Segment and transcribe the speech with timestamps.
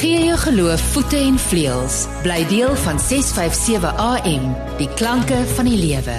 [0.00, 1.96] Gee jou geloof voete en vleuels.
[2.24, 4.46] Bly deel van 657 AM,
[4.78, 6.14] die klanke van die lewe.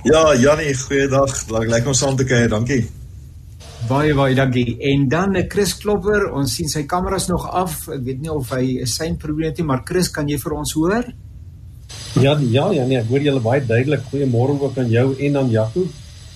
[0.09, 1.35] Ja, Jannie, goeiedag.
[1.53, 2.49] Lekker om saam te kuier.
[2.49, 2.87] Dankie.
[3.89, 4.77] Baie baie dankie.
[4.93, 7.89] En dan 'n eh, Chris Klopper, ons sien sy kameras nog af.
[7.89, 10.53] Ek weet nie of hy 'n sein probleem het nie, maar Chris, kan jy vir
[10.53, 11.05] ons hoor?
[12.21, 14.01] Ja, ja, ja, nee, ek hoor julle baie duidelik.
[14.11, 15.87] Goeiemôre ook aan jou en aan Jaco.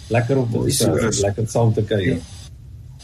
[0.09, 2.17] Lekker om te uh, lekker saam te kuier.
[2.17, 2.32] Ja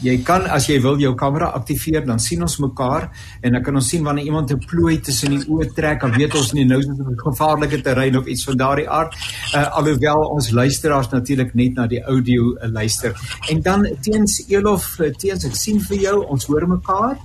[0.03, 3.09] jy kan as jy wil jou kamera aktiveer dan sien ons mekaar
[3.43, 6.35] en dan kan ons sien wanneer iemand 'n plooi tussen die oë trek dan weet
[6.35, 9.13] ons nie nou is dit 'n gevaarlike terrein of iets van daardie aard.
[9.55, 13.13] Uh, alhoewel ons luisteraars natuurlik net na die audio uh, luister.
[13.49, 17.17] En dan teens Elof uh, teens ek sien vir jou ons hoor mekaar.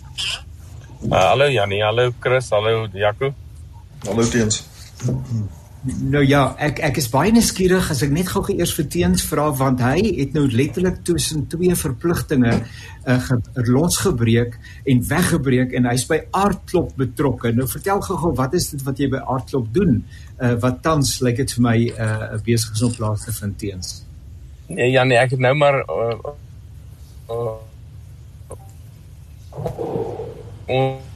[1.10, 3.34] Uh, hallo Janie hallo Chris hallo Jaco.
[4.06, 4.64] Hallo teens
[5.84, 9.50] Nou ja, ek ek is baie nuuskierig as ek net gou eers vir Teens vra
[9.52, 13.18] want hy het nou letterlik tussen twee verpligtinge uh,
[13.68, 14.56] losgebreek
[14.88, 17.52] en weggebreek en hy's by aardklop betrokke.
[17.52, 20.00] Nou vertel gou-gou wat is dit wat jy by aardklop doen?
[20.40, 23.58] Uh, wat tans lyk dit vir my 'n uh, besig is om plaas te vind
[23.58, 24.04] Teens.
[24.72, 26.16] Nee, ja nee, ek het nou maar uh,
[27.28, 27.60] uh,
[30.72, 31.13] uh,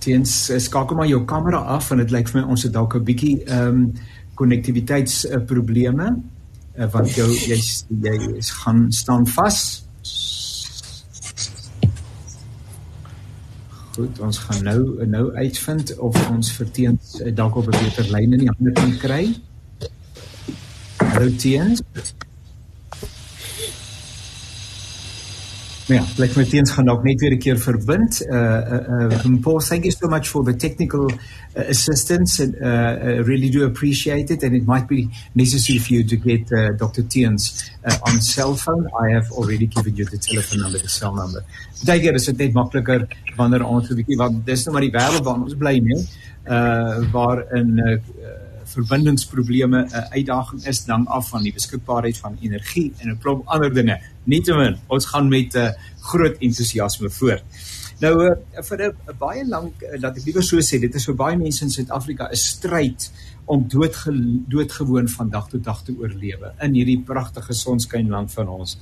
[0.00, 2.96] teens eh, skakel maar jou kamera af en dit lyk vir my ons het dalk
[2.96, 3.92] 'n bietjie ehm um,
[4.40, 7.58] konnektiwiteitsprobleme uh, uh, want jou jy
[8.02, 9.84] jy is gaan staan vas.
[13.94, 18.32] Goed, ons gaan nou nou uitvind of ons verteens uh, dalk op 'n beter lyn
[18.32, 19.24] in die hande kan kry.
[20.96, 21.82] Hallo teens.
[25.90, 28.20] Ja, like my teens gaan dalk net weer 'n keer verbind.
[28.22, 32.68] Uh uh, uh Paul, thank you so much for the technical uh, assistance and uh,
[32.68, 36.70] uh really do appreciate it and it might be necessary for you to get uh,
[36.76, 37.02] Dr.
[37.02, 38.86] Teens uh, on cell phone.
[39.04, 41.42] I have already given you the telephone number, the cell number.
[41.82, 44.94] Daai keer is dit net makliker wanneer ons 'n bietjie want dis nou maar die
[44.94, 46.06] wêreld waarin ons bly, nee.
[46.46, 47.98] Uh waar in uh
[48.70, 53.46] verbindingsprobleme 'n uh, uitdaging is dan af van die beskikbaarheid van energie en 'n klomp
[53.46, 53.98] ander dinge.
[54.24, 55.70] Nietemin, ons gaan met 'n uh,
[56.00, 57.44] groot entoesiasme voort.
[58.00, 61.04] Nou uh, vir 'n uh, baie lank uh, dat ek liewer so sê, dit is
[61.04, 63.10] vir baie mense in Suid-Afrika 'n stryd
[63.44, 64.12] om doodge
[64.48, 68.76] doodgewoon van dag tot dag te oorlewe in hierdie pragtige sonskynland van ons.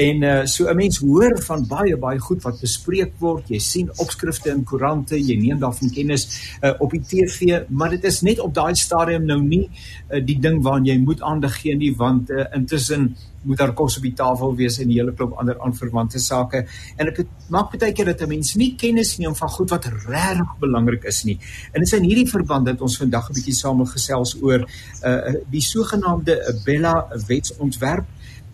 [0.00, 3.48] En uh so 'n mens hoor van baie baie goed wat bespreek word.
[3.48, 8.04] Jy sien opskrifte in koerante, jy neem daarvan kennis uh op die TV, maar dit
[8.04, 9.68] is net op daai stadium nou nie
[10.10, 13.96] uh, die ding waaraan jy moet aandag gee nie want uh, intussen moet daar kos
[13.96, 16.66] op die tafel wees en 'n hele klomp ander aanverwante sake.
[16.96, 20.58] En dit maak baie keer dat 'n mens nie kennis neem van goed wat regtig
[20.60, 21.38] belangrik is nie.
[21.72, 24.60] En dit is in hierdie verband dat ons vandag 'n bietjie saam gesels oor
[25.04, 28.06] uh die sogenaamde Bella wetsontwerp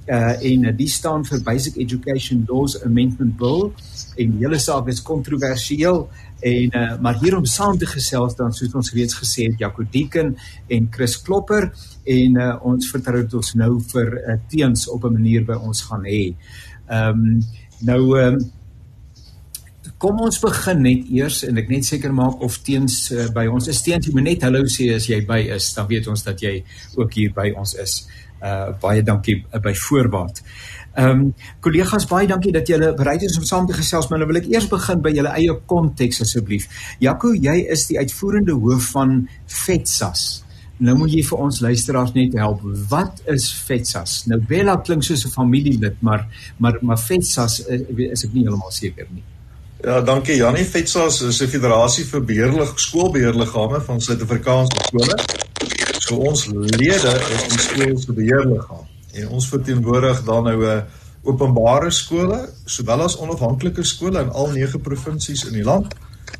[0.06, 3.72] uh en uh, die staan vir Basic Education Laws Amendment Bill
[4.16, 6.04] en die hele saak is kontroversieel
[6.46, 9.82] en uh maar hier om saam te gesels dan soos ons reeds gesê het Jaco
[9.90, 10.36] Deeken
[10.68, 11.72] en Chris Klopper
[12.04, 15.82] en uh ons vertrou dit ons nou vir uh, teens op 'n manier by ons
[15.88, 16.34] gaan hê.
[16.86, 17.42] Ehm um,
[17.80, 18.52] nou ehm um,
[19.96, 23.64] Kom ons begin net eers en ek net seker maak of teens uh, by ons
[23.72, 26.42] is teens jy moet net hallo sê as jy by is dan weet ons dat
[26.44, 26.58] jy
[26.98, 28.02] ook hier by ons is.
[28.44, 30.42] Uh baie dankie uh, by voorbaat.
[31.00, 31.22] Ehm um,
[31.64, 34.50] kollegas baie dankie dat julle bereid is om saam te gesels, maar nou wil ek
[34.52, 36.66] eers begin by julle eie konteks asseblief.
[37.00, 39.22] Jaco, jy is die uitvoerende hoof van
[39.62, 40.26] FETSAS.
[40.84, 42.60] Nou moet jy vir ons luisteraars net help.
[42.90, 44.18] Wat is FETSAS?
[44.28, 46.28] Nou Bella klink soos 'n familielid, maar
[46.58, 49.24] maar maar FETSAS eh, is ek nie heeltemal seker nie.
[49.86, 50.64] Ja, dankie Janie.
[50.64, 55.18] FETSAS is 'n federasie vir beheerlig skoolbeheerliggame van Suid-Afrikaanse skole.
[55.98, 60.82] So ons lede is die skool se beheerliggaam en ons verteenwoordig dan nou 'n uh,
[61.22, 65.94] openbare skole sowel as onafhanklike skole in al 9 provinsies in die land.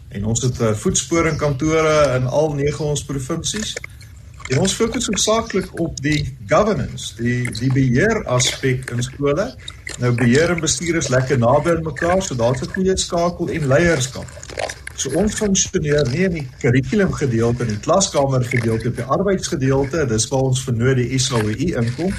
[0.08, 3.76] En ons het 'n uh, voetsporingkantore in al 9 ons provinsies.
[4.48, 9.54] En ons fokus hoofsaaklik op die governance, die die beheer aspek in skole.
[9.96, 13.66] Nou beheer en bestuur is lekker naby aan mekaar, so daar's 'n goeie skakel en
[13.66, 14.26] leierskap.
[14.94, 20.06] So ons funksioneer nie in die kurrikulum gedeelte in die klaskamer gedeelte of die arbeidsgedeelte,
[20.06, 22.12] dis waar ons vernoot die SAWI inkom.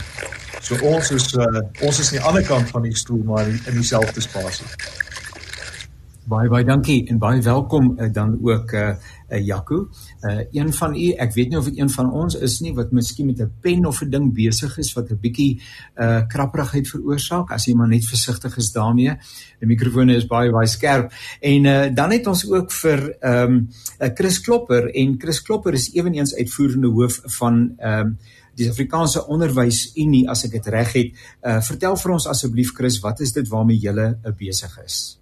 [0.62, 3.74] So ons is uh, ons is aan die ander kant van die stoel maar in
[3.74, 4.66] dieselfde spasie.
[6.26, 8.96] Baie baie dankie en baie welkom uh, dan ook uh,
[9.30, 9.90] uh Jaco.
[10.22, 12.92] Uh een van u, ek weet nie of dit een van ons is nie wat
[12.92, 15.62] miskien met 'n pen of 'n ding besig is wat 'n bietjie
[15.96, 19.18] uh krapperigheid veroorsaak as jy maar net versigtig is daarmee.
[19.60, 21.12] Die mikrofone is baie baie skerp.
[21.42, 23.70] En uh dan het ons ook vir ehm um,
[24.14, 28.18] Chris Klopper en Chris Klopper is ewenigs uitvoerende hoof van ehm um,
[28.58, 31.14] die Afrikaanse Onderwysunie as ek dit reg het.
[31.44, 35.20] Uh vertel vir ons asseblief Chris, wat is dit waarmee uh, besig is?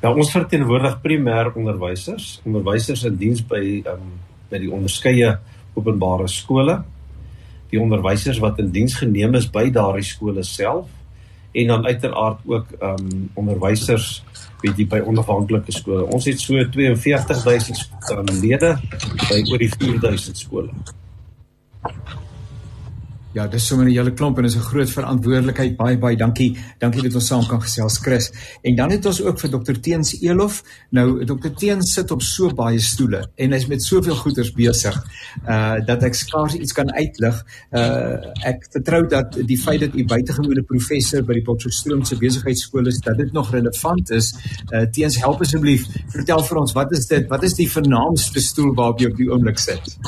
[0.00, 3.60] Ja, ons verteenwoordig primêr onderwysers, onderwysers in diens by
[3.90, 4.06] um
[4.50, 5.34] by die onderskeie
[5.78, 6.78] openbare skole.
[7.70, 10.88] Die onderwysers wat in diens geneem is by daardie skole self
[11.52, 14.22] en dan uiteraard ook um onderwysers
[14.62, 16.08] weet jy by onafhanklike skole.
[16.08, 18.72] Ons het so 42000 lede
[19.28, 20.72] by oor die 4000 skole.
[23.32, 25.76] Ja, dis sommer 'n hele klomp en is 'n groot verantwoordelikheid.
[25.76, 26.56] Baie baie dankie.
[26.78, 28.32] Dankie dat ons saam kan gesels, Chris.
[28.62, 30.62] En dan het ons ook vir Dr Teens Elof.
[30.90, 35.04] Nou Dr Teens sit op so baie stoele en hy's met soveel goeders besig
[35.48, 37.44] uh dat ek skaars iets kan uitlig.
[37.70, 42.86] Uh ek vertrou dat die feit dat u buitengewone professor by die Potchefstroom se besigheidskool
[42.86, 44.34] is, dat dit nog relevant is.
[44.72, 45.86] Uh Teens, help asseblief.
[46.08, 47.28] Vertel vir ons, wat is dit?
[47.28, 49.98] Wat is die vernaamste stoel waarop jy op die oomblik sit?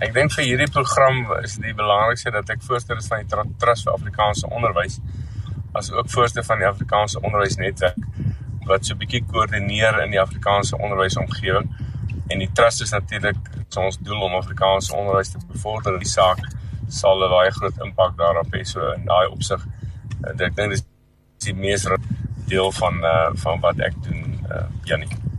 [0.00, 3.84] Ek dink vir hierdie program is die belangrikste dat ek voorsteur is van die Trust
[3.84, 5.00] vir Afrikaanse Onderwys
[5.76, 7.98] as ook voorsteur van die Afrikaanse Onderwysnetwerk
[8.70, 11.68] wat so 'n bietjie koördineer in die Afrikaanse onderwysomgewing
[12.30, 13.36] en die trust is natuurlik
[13.76, 15.98] ons doel om Afrikaanse onderwys te bevorder.
[15.98, 16.38] Die saak
[16.88, 19.66] sal 'n baie groot impak daarop hê so in daai opsig.
[20.24, 20.84] Ek dink dis
[21.44, 21.86] die mees
[22.46, 25.29] deel van uh, van wat ek doen uh, Janie.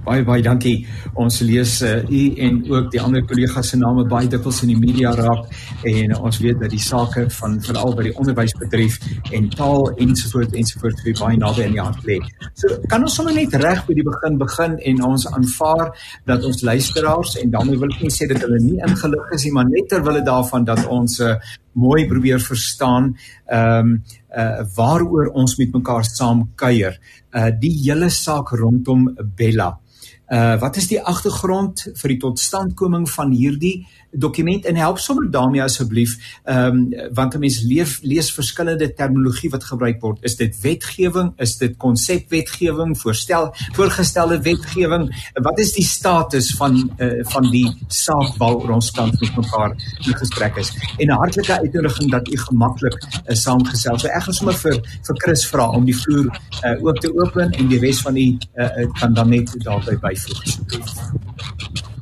[0.00, 0.86] Baie baie dankie.
[1.20, 4.78] Ons lees uh, u en ook die ander kollegas se name baie dikwels in die
[4.80, 5.50] media raak
[5.88, 8.96] en ons weet dat die sake van veral by die onderwys betref
[9.36, 12.16] en taal ensovoorts ensovoorts vir baie naby aan die hart lê.
[12.62, 15.92] So kan ons sommer net reg by die begin begin en ons aanvaar
[16.30, 19.52] dat ons luisteraars en daarmee wil ek nie sê dat hulle nie ingelig is nie,
[19.58, 21.34] maar net ter wille daarvan dat ons uh,
[21.76, 23.12] mooi probeer verstaan
[23.52, 23.92] ehm um,
[24.30, 26.96] uh waaroor ons met mekaar saam kuier.
[27.34, 29.68] Uh die hele saak rondom Bella.
[29.74, 29.89] Uh
[30.30, 36.16] wat is die agtergrond vir die totstandkoming van hierdie dokument en help sommer daarmee asseblief
[36.44, 40.18] ehm um, want 'n mens leef lees verskillende terminologie wat gebruik word.
[40.20, 41.32] Is dit wetgewing?
[41.36, 42.98] Is dit konsepwetgewing?
[42.98, 45.30] Voorstel voorgestelde wetgewing?
[45.34, 49.70] Wat is die status van uh, van die saak waaroor ons kan met mekaar
[50.06, 50.72] in gesprek is?
[50.98, 54.00] En 'n hartlike uitnodiging dat u gemaklik uh, saamgesels.
[54.00, 54.74] So ek gaan sommer vir
[55.06, 56.26] vir Chris vra om die vloer
[56.64, 58.68] uh, oop te open en die res van u uh,
[59.00, 60.14] kan dan net daarby by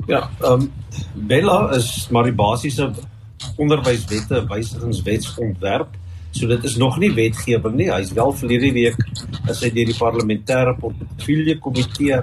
[0.09, 0.73] Ja, ehm um,
[1.29, 2.91] Bella is maar die basiese
[3.57, 5.97] onderwyswette wysigingswetsontwerp.
[6.31, 7.91] So dit is nog nie wetgewing nie.
[7.93, 8.99] Hy's wel verlede week
[9.49, 12.21] is hy deur die parlementêre portefeulje komitee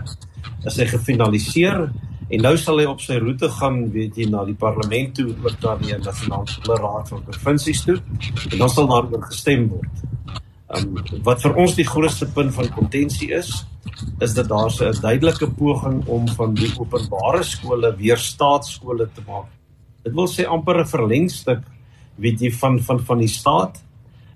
[0.66, 1.88] is hy gefinaliseer
[2.26, 5.60] en nou sal hy op sy roete gaan, weet jy, na die parlement toe ook
[5.62, 8.00] na die nasionale raad van provinsies toe
[8.52, 10.06] en dan sal daaroor gestem word.
[10.76, 13.64] Um, wat vir ons die grootste punt van kontensie is,
[14.20, 19.48] is dat daar 'n duidelike poging om van die openbare skole weer staatsskole te maak.
[20.04, 21.64] Dit wil sê amper 'n verlengstuk
[22.16, 23.84] weet jy van van van die staat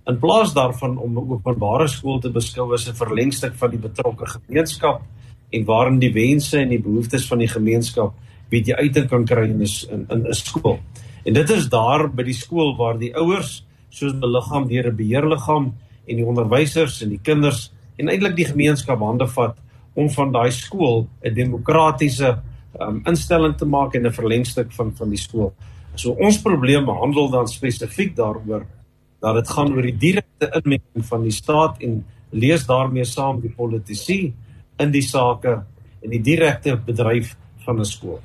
[0.07, 4.25] in plaas daarvan om 'n openbare skool te beskou as 'n verlengstuk van die betrokke
[4.25, 5.01] gemeenskap
[5.49, 8.13] en waarin die wense en die behoeftes van die gemeenskap
[8.49, 10.79] weet jy uit kan kry in 'n in 'n skool.
[11.25, 14.95] En dit is daar by die skool waar die ouers soos 'n liggaam deur 'n
[14.95, 15.73] beheerliggaam
[16.09, 19.57] en die onderwysers en die kinders en eintlik die gemeenskap hande vat
[19.99, 22.39] om van daai skool 'n demokratiese
[22.79, 25.53] um, instelling te maak en 'n verlengstuk van van die skool.
[25.95, 28.65] So ons probleem handel dan spesifiek daaroor
[29.19, 33.51] dat dit gaan oor die direkte inmenging van die staat en lees daarmee saam die
[33.51, 34.33] politici
[34.79, 35.63] in die sake
[36.01, 37.35] en die direkte bedryf
[37.65, 38.19] van 'n skool.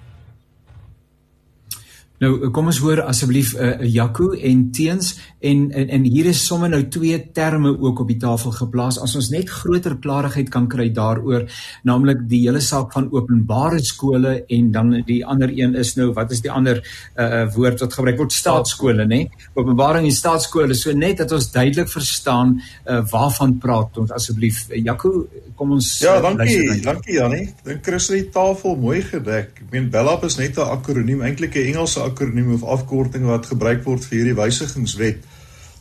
[2.23, 6.27] Nou kom ons hoor asseblief 'n uh, eh, Jaco en teens en, en en hier
[6.27, 9.01] is sommer nou twee terme ook op die tafel geplaas.
[9.03, 11.51] As ons net groter klarigheid kan kry daaroor
[11.83, 16.31] naamlik die hele saak van openbare skole en dan die ander een is nou wat
[16.31, 16.79] is die ander
[17.19, 18.33] uh, woord wat gebruik word?
[18.33, 20.75] Staatskole nê openbaring en staatskole.
[20.75, 24.69] So net dat ons duidelik verstaan uh, waarvan praat ons asseblief.
[24.71, 27.49] Jaco kom ons Ja dankie dankie Janie.
[27.67, 29.51] Dink Chris het die tafel mooi gedek.
[29.67, 33.85] Ek meen BELAP is net 'n akroniem eintlik 'n Engelse akroniem of afkorting wat gebruik
[33.85, 35.25] word vir hierdie wysigingswet.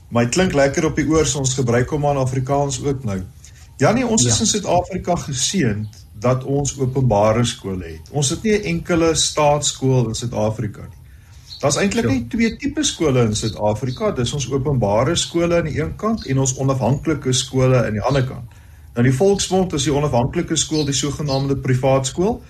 [0.10, 3.22] Maar dit klink lekker op die oor so ons gebruik hom aan Afrikaans ook nou.
[3.82, 4.30] Janie, ons ja.
[4.30, 8.12] is in Suid-Afrika geseënd dat ons openbare skole het.
[8.12, 11.02] Ons het nie 'n enkele staatskool in Suid-Afrika nie.
[11.64, 12.12] Daar's eintlik ja.
[12.12, 14.12] net twee tipe skole in Suid-Afrika.
[14.12, 18.26] Dis ons openbare skole aan die een kant en ons onafhanklike skole aan die ander
[18.28, 18.58] kant.
[18.94, 22.42] Nou die volksmond is die onafhanklike skool, die sogenaamde privaat skool.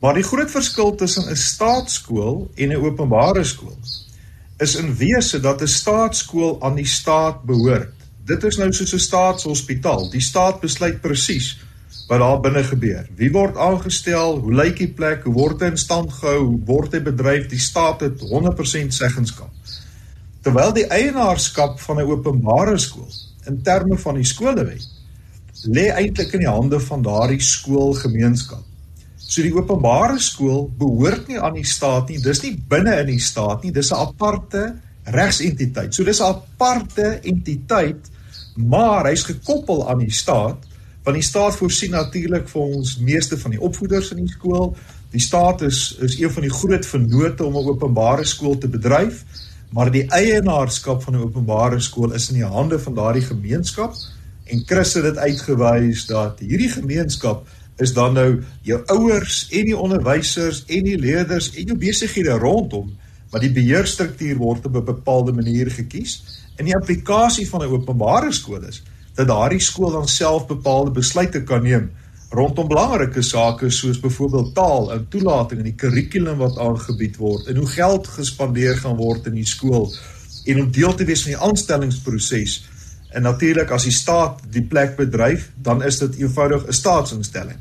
[0.00, 3.78] Maar die groot verskil tussen 'n staatskool en 'n openbare skool
[4.58, 7.94] is in wese dat 'n staatskool aan die staat behoort.
[8.24, 10.10] Dit is nou soos 'n staatshospitaal.
[10.10, 11.58] Die staat besluit presies
[12.08, 13.08] wat daar binne gebeur.
[13.16, 14.38] Wie word aangestel?
[14.38, 15.22] Hoe lyk die plek?
[15.24, 16.44] Hoe word dit in stand gehou?
[16.44, 17.46] Hoe word dit bedryf?
[17.46, 19.50] Die staat het 100% seggenskap.
[20.40, 23.12] Terwyl die eienaarskap van 'n openbare skool
[23.46, 24.88] in terme van die skolewet
[25.64, 28.67] lê eintlik in die hande van daardie skoolgemeenskap.
[29.28, 32.16] So die openbare skool behoort nie aan die staat nie.
[32.24, 33.72] Dis nie binne in die staat nie.
[33.72, 34.62] Dis 'n aparte
[35.04, 35.94] regsentiteit.
[35.94, 38.08] So dis 'n aparte entiteit,
[38.56, 40.56] maar hy's gekoppel aan die staat,
[41.04, 44.76] want die staat voorsien natuurlik vir ons meeste van die opvoeders in die skool.
[45.10, 49.24] Die staat is is een van die groot vennote om 'n openbare skool te bedryf,
[49.70, 53.94] maar die eienaarskap van 'n openbare skool is in die hande van daardie gemeenskap.
[54.44, 57.46] En Chris het dit uitgewys dat hierdie gemeenskap
[57.78, 62.90] is dan nou jou ouers en die onderwysers en die leerders en jou besighede rondom
[63.30, 66.22] wat die beheerstruktuur word op 'n bepaalde manier gekies
[66.56, 68.82] en die implikasie van 'n openbare skool is
[69.14, 71.90] dat daardie skool dan self bepaalde besluite kan neem
[72.30, 77.56] rondom belangrike sake soos byvoorbeeld taal en toelating en die kurrikulum wat aangebied word en
[77.56, 79.88] hoe geld gespandeer gaan word in die skool
[80.44, 82.64] en om deel te wees van die aanstellingsproses.
[83.16, 87.58] En natuurlik as die staat die plek bedryf dan is dit eenvoudig 'n staatsinstelling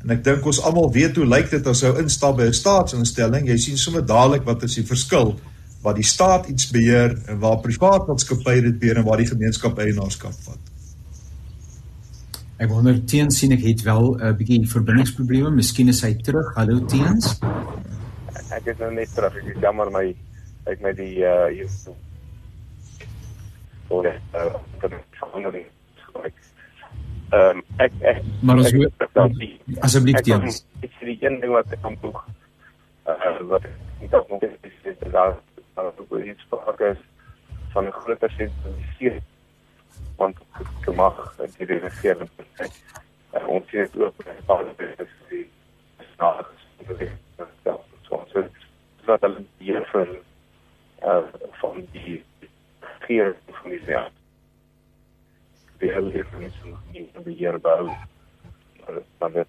[0.00, 3.48] En ek dink ons almal weet hoe lyk dit as jy instap by 'n staatsinstelling,
[3.48, 5.36] jy sien sommer dadelik wat is die verskil
[5.82, 9.78] wat die staat iets beheer en waar privaat maatskappye dit beheer en waar die gemeenskap
[9.78, 10.58] eienaarskap vat.
[12.60, 16.52] Ek wonder teens sien ek het wel 'n uh, bietjie verbindingsprobleme, miskien is hy terug.
[16.56, 17.40] Hallo teens.
[18.52, 19.34] Ek is nou net terug.
[19.36, 20.14] Ek is jammer my
[20.66, 21.68] ek met die uh hier.
[23.88, 25.66] Oh, ja, uh, dat is verandering.
[27.30, 28.72] Ehm um, ek ek Maar ons
[29.86, 30.46] asseblief teen.
[30.82, 32.16] Ek sê die een ding wat ek kan doen.
[33.06, 35.36] Uh wat ek dalk nog is is dat daar
[35.76, 36.98] daar ook iets fokus
[37.72, 39.20] van 'n groter sentraliseer
[40.16, 42.30] want ek mag die regering.
[43.34, 45.46] Uh, ons sien dit ook by bepaalde presies
[46.14, 46.66] snaaks
[47.64, 48.42] dat so so
[49.06, 50.08] dat hulle hier vir
[51.02, 51.22] uh
[51.62, 52.24] van die
[52.80, 54.10] regering van die jaar
[55.80, 57.90] die hele definisie nog nie in beheer behou.
[59.18, 59.46] Maar, dit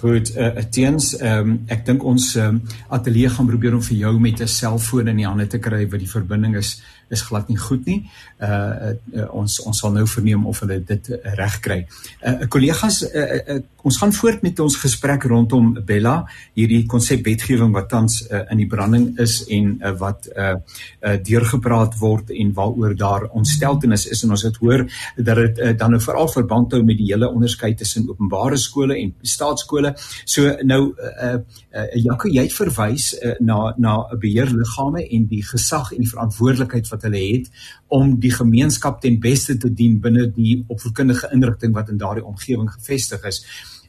[0.00, 0.36] goed.
[0.36, 4.40] Uh, teens ehm um, ek dink ons um, ateljee gaan probeer om vir jou met
[4.40, 6.80] 'n selfoon in die hande te kry wat die verbinding is
[7.10, 8.08] is glad nie goed nie.
[8.38, 11.86] Uh, uh ons ons sal nou verneem of hulle dit reg kry.
[12.22, 13.26] Uh kollegas, uh,
[13.56, 16.24] uh, ons gaan voort met ons gesprek rondom Bella,
[16.58, 20.54] hierdie konsepwetgewing wat tans uh, in die branding is en uh, wat uh,
[21.00, 25.72] uh deurgepraat word en waaroor daar ontsteltenis is en ons het hoor dat dit uh,
[25.78, 29.94] dan nou veral verband hou met die hele onderskeid tussen openbare skole en staatskole.
[30.24, 31.34] So nou uh,
[31.70, 36.88] uh Jaco, jy het verwys uh, na na beheerliggame en die gesag en die verantwoordelikheid
[36.90, 37.50] wat hulle het
[37.90, 42.70] om die gemeenskap ten beste te dien binne die opvoedkundige inrigting wat in daardie omgewing
[42.70, 43.42] gevestig is.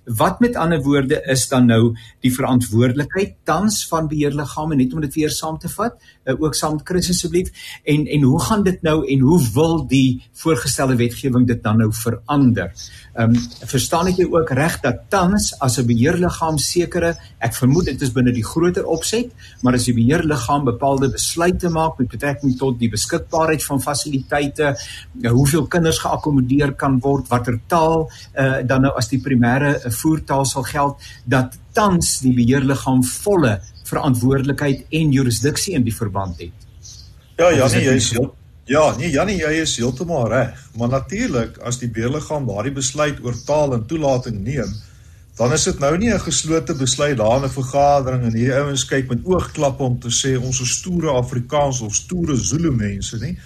[0.06, 1.92] Wat met ander woorde is dan nou
[2.26, 6.80] die verantwoordelikheid tans van beheerliggame net om dit weer saam te vat, uh, ook saam
[6.80, 7.52] met Chris asseblief
[7.86, 11.92] en en hoe gaan dit nou en hoe wil die voorgestelde wetgewing dit dan nou
[11.94, 12.74] verander?
[13.12, 17.86] Ehm um, verstaan ek jy ook reg dat tans as 'n beheerliggaam sekere, ek vermoed
[17.86, 22.58] dit is binne die groter opset, maar as die beheerliggaam bepaalde besluite maak met betrekking
[22.58, 24.78] tot die beskikbaarheid van fasiliteite,
[25.28, 30.46] hoeveel kinders geakkommodeer kan word, watter taal uh, dan nou as die primêre uh, voertaal
[30.46, 36.68] sal geld, dat tans die beheerliggaam volle verantwoordelikheid en jurisdiksie in die verband het.
[37.38, 38.14] Ja, ja, nee, jy is
[38.66, 40.58] ja, nee, Janie, jy is heeltemal reg.
[40.78, 44.72] Maar natuurlik as die beheerliggaam daardie besluit oor taal en toelating neem,
[45.38, 48.86] dan is dit nou nie 'n geslote besluit daar in 'n vergadering en hierdie ouens
[48.86, 53.38] kyk met oogklappe om te sê ons is stoere Afrikaans of stoere Zulu mense nie.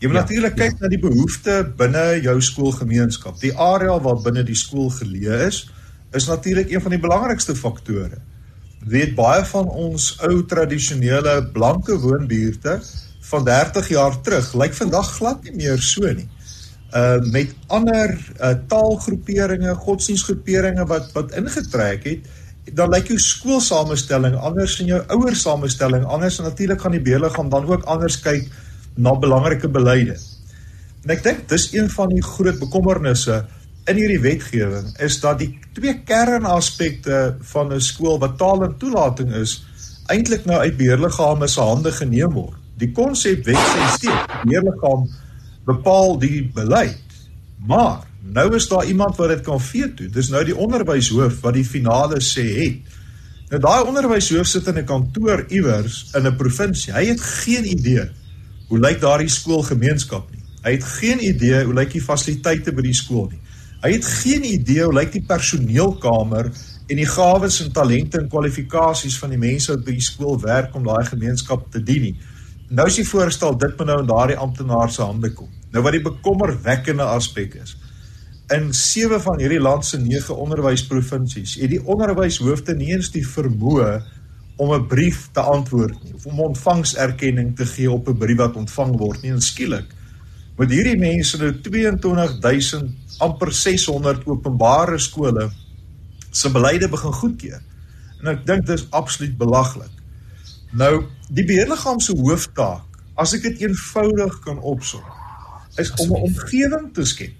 [0.00, 0.78] Jy moet ja, natuurlik kyk ja.
[0.80, 3.40] na die behoeftes binne jou skoolgemeenskap.
[3.40, 5.70] Die area waar binne die skool geleë is,
[6.12, 8.18] is natuurlik een van die belangrikste faktore.
[8.82, 12.80] Weet baie van ons ou tradisionele blanke woonbuurte
[13.32, 16.28] van 30 jaar terug lyk vandag glad nie meer so nie.
[16.92, 22.28] Uh met ander uh taalgroeperinge, godsdienstgroeperinge wat wat ingetrek het,
[22.76, 27.66] dan lyk jou skoolsamestelling anders en jou ouersamestelling anders en natuurlik gaan die beheerliggaam dan
[27.70, 28.46] ook anders kyk
[28.94, 30.18] na belangrike beleide.
[31.02, 33.42] En ek dink dis een van die groot bekommernisse
[33.90, 39.32] in hierdie wetgewing is dat die twee kernaspekte van 'n skool wat taal en toelating
[39.34, 39.62] is
[40.06, 42.61] eintlik nou uit beheerliggame se hande geneem word.
[42.82, 45.06] Die konsep wet sê steeds beheerliggaam
[45.68, 46.98] bepaal die beleid.
[47.66, 48.02] Maar
[48.34, 50.08] nou is daar iemand wat dit kan veto.
[50.10, 52.98] Dis nou die onderwyshoof wat die finale sê het.
[53.52, 56.92] Nou daai onderwyshoof sit in 'n kantoor iewers in 'n provinsie.
[56.92, 58.10] Hy het geen idee
[58.68, 60.42] hoe lyk daardie skoolgemeenskap nie.
[60.62, 63.40] Hy het geen idee hoe lyk die fasiliteite by die skool nie.
[63.82, 66.50] Hy het geen idee hoe lyk die personeelkamer
[66.88, 70.74] en die gawes en talente en kwalifikasies van die mense wat by die skool werk
[70.74, 72.16] om daai gemeenskap te dien nie.
[72.72, 75.50] Nou is die voorstel dit moet nou in daardie amptenaar se hande kom.
[75.74, 77.74] Nou wat die bekommerwekkende aspek is.
[78.52, 83.90] In 7 van hierdie land se 9 onderwysprovinsies het die onderwyshoofde nie eens die vermoë
[84.56, 88.56] om 'n brief te antwoord nie of om ontvangserkenning te gee op 'n brief wat
[88.56, 89.32] ontvang word nie.
[89.32, 89.88] En skielik
[90.56, 95.50] met hierdie mense nou 22000 amper 600 openbare skole
[96.30, 97.60] se beleide begin goedkeur.
[98.20, 100.01] En ek dink dit is absoluut belaglik.
[100.72, 105.02] Nou, die beheerliggaam se hooftaak, as ek dit eenvoudig kan opsom,
[105.76, 107.34] is om 'n omgewing te skep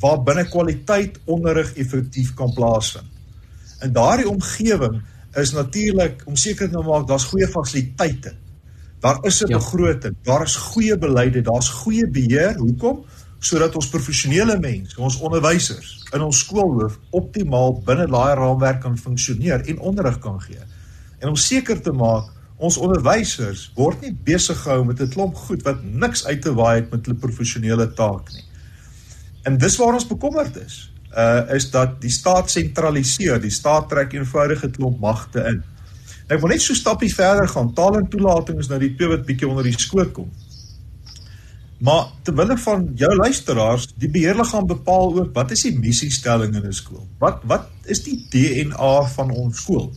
[0.00, 3.08] waar binne kwaliteit onderrig effektief kan plaasvind.
[3.80, 5.02] En daardie omgewing
[5.34, 8.34] is natuurlik om seker te maak daar's goeie fasiliteite.
[9.00, 9.56] Daar is 'n ja.
[9.56, 12.56] begroting, daar is goeie beleide, daar's goeie beheer.
[12.56, 13.04] Hoekom?
[13.38, 19.60] Sodat ons professionele mense, ons onderwysers in ons skoolhoof optimaal binne daai raamwerk kan funksioneer
[19.66, 20.60] en onderrig kan gee.
[21.18, 25.62] En om seker te maak Ons onderwysers word nie besig gehou met 'n klomp goed
[25.62, 28.44] wat niks uit te waai het met hulle professionele taak nie.
[29.44, 30.90] En dis waar ons bekommerd is.
[31.16, 35.62] Uh is dat die staat sentraliseer, die staat trek eenvoudige klomp magte in.
[36.28, 37.72] Nou, ek wil net so stappie verder gaan.
[37.74, 40.30] Taal en toelating is nou die twee wat bietjie onder die skoot kom.
[41.78, 46.72] Maar terwyl van jou luisteraars, die beheerliggaam bepaal ook wat is die missiestelling in 'n
[46.72, 47.06] skool?
[47.18, 49.92] Wat wat is die DNA van ons skool?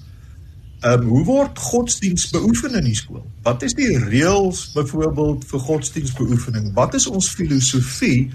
[0.82, 3.22] Ehm um, hoe word godsdiens beoefen in die skool?
[3.46, 6.72] Wat is die reëls byvoorbeeld vir godsdiensbeoefening?
[6.74, 8.32] Wat is ons filosofie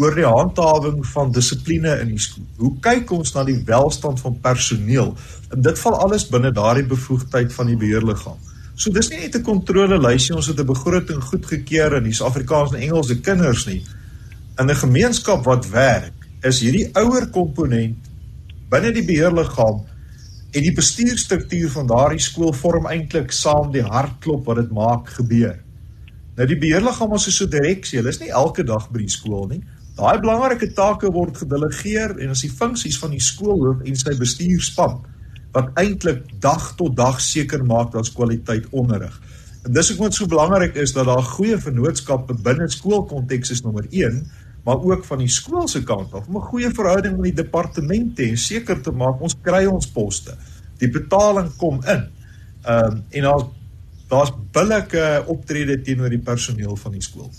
[0.00, 2.46] oor die handhawing van dissipline in die skool?
[2.62, 5.12] Hoe kyk ons na die welstand van personeel?
[5.52, 8.40] En dit val alles binne daardie bevoegdheid van die beheerliggaam.
[8.72, 12.88] So dis nie net 'n kontrolelysie ons het 'n begroting goedgekeur in die Suid-Afrikaanse en
[12.88, 13.84] Engelse kinders nie.
[14.58, 17.96] In 'n gemeenskap wat werk, is hierdie ouer komponent
[18.70, 19.84] binne die beheerliggaam
[20.52, 25.54] En die bestuurstruktuur van daardie skool vorm eintlik saam die hartklop wat dit maak gebeur.
[26.36, 29.62] Nou die beheerliggaam is so direksie, hulle is nie elke dag by die skool nie.
[29.96, 35.00] Daai belangrike take word gedelegeer en as die funksies van die skoolhoof en sy bestuurspan
[35.52, 39.18] wat eintlik dag tot dag seker maak dat kwaliteit onderrig.
[39.64, 43.86] En dis ook wat so belangrik is dat daar goeie vennootskappe binne skoolkonteks is nommer
[43.90, 44.24] 1
[44.64, 48.22] maar ook van die skool se kant af om 'n goeie verhouding met die departemente
[48.22, 50.36] en seker te maak ons kry ons poste.
[50.78, 52.08] Die betaling kom in.
[52.62, 53.44] Ehm um, en daar's
[54.08, 57.30] daar's billike optrede teenoor die personeel van die skool.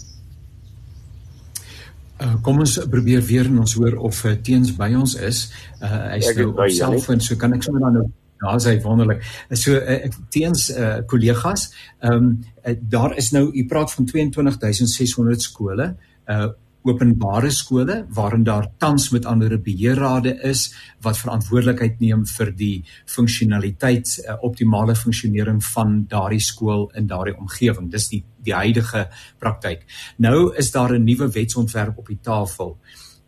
[2.21, 5.51] Uh, kom ons probeer weer en ons hoor of uh, teens by ons is.
[5.81, 8.05] Uh, hy is nou op selfoon, so kan ek sommer dan nou
[8.43, 9.21] daar is hy wonderlik.
[9.55, 12.33] So uh, teens uh, kollegas, ehm um,
[12.65, 15.95] uh, daar is nou u praat van 22600 skole.
[16.25, 16.51] Uh
[16.83, 24.17] openbare skole waarin daar tans met ander beheerrade is wat verantwoordelikheid neem vir die funksionaliteit
[24.23, 27.89] uh, optimale funksionering van daardie skool in daardie omgewing.
[27.91, 29.07] Dis die die huidige
[29.39, 29.85] praktyk.
[30.17, 32.77] Nou is daar 'n nuwe wetsontwerp op die tafel.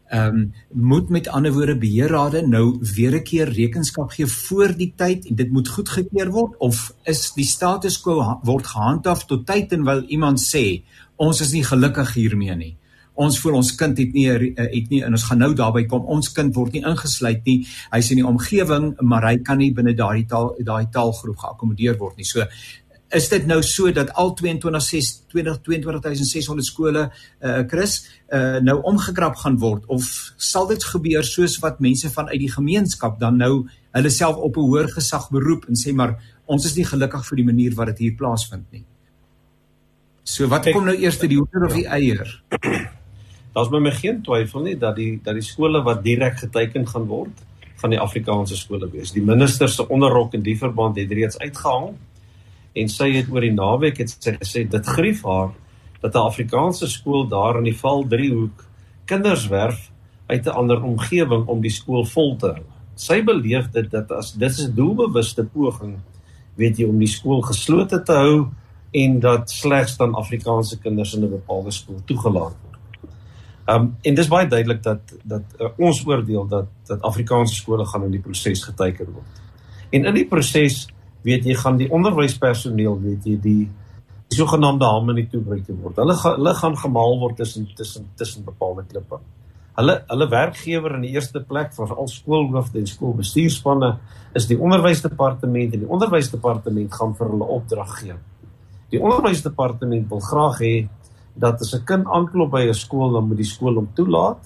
[0.10, 4.94] Ehm um, moet met ander woorde beheerrade nou weer 'n keer rekenskap gee voor die
[4.96, 6.58] tyd en dit moet goedgekeur word?
[6.58, 10.84] Of is die status quo word gehandhaaf tot tyd en wil iemand sê
[11.16, 12.78] ons is nie gelukkig hiermee nie
[13.16, 16.06] ons voel ons kind het nie het nie en ons gaan nou daarby kom.
[16.12, 17.68] Ons kind word nie ingesluit nie.
[17.94, 22.18] Hy's in die omgewing maar hy kan nie binne daai taal daai taalgroep geakkommodeer word
[22.18, 22.26] nie.
[22.28, 22.44] So
[23.16, 29.86] is dit nou so dat al 22600 skole uh Chris uh nou omgekrap gaan word?
[29.88, 34.58] Of sal dit gebeur soos wat mense vanuit die gemeenskap dan nou hulle self op
[34.58, 37.88] 'n hoër gesag beroep en sê maar ons is nie gelukkig vir die manier wat
[37.88, 38.86] dit hier plaasvind nie.
[40.24, 42.44] So wat kom nou eers die hoender of die eier?
[43.56, 47.44] Daar's my geen twyfel nie dat die dat die skole wat direk geteken gaan word
[47.80, 49.14] van die Afrikaanse skole wees.
[49.16, 51.94] Die minister se onderrok in die verband het reeds uitgehang
[52.76, 55.54] en sy het oor die naweek het sy gesê dit grief haar
[56.02, 58.66] dat 'n Afrikaanse skool daar in die Val 3 hoek
[59.06, 59.92] kinders werf
[60.28, 62.66] uit 'n ander omgewing om die skool vol te hou.
[62.96, 65.96] Sy beleef dit dat as dit is 'n doelbewuste poging
[66.56, 68.48] weet jy om die skool geslote te hou
[68.92, 72.65] en dat slegs dan Afrikaanse kinders in 'n bepaalde skool toegelaat word.
[73.68, 78.04] Um en dis baie duidelik dat dat uh, ons oordeel dat dat Afrikaanse skole gaan
[78.06, 79.42] in die proses geteken word.
[79.90, 80.86] En in die proses
[81.26, 83.64] weet jy gaan die onderwyspersoneel weet jy die,
[84.34, 85.98] sogenaamde hame in die toebreek word.
[86.02, 89.20] Hulle ga, hulle gaan gemaal word tussen tussen tussen bepaalde klippe.
[89.76, 93.92] Hulle hulle werkgewer in die eerste plek vir al skoolhoofde en skoolbestuurspanne
[94.40, 98.18] is die onderwysdepartement en die onderwysdepartement gaan vir hulle opdrag gee.
[98.94, 100.76] Die onderwysdepartement wil graag hê
[101.36, 104.40] dat as 'n kind aanklop by 'n skool dan moet die skool hom toelaat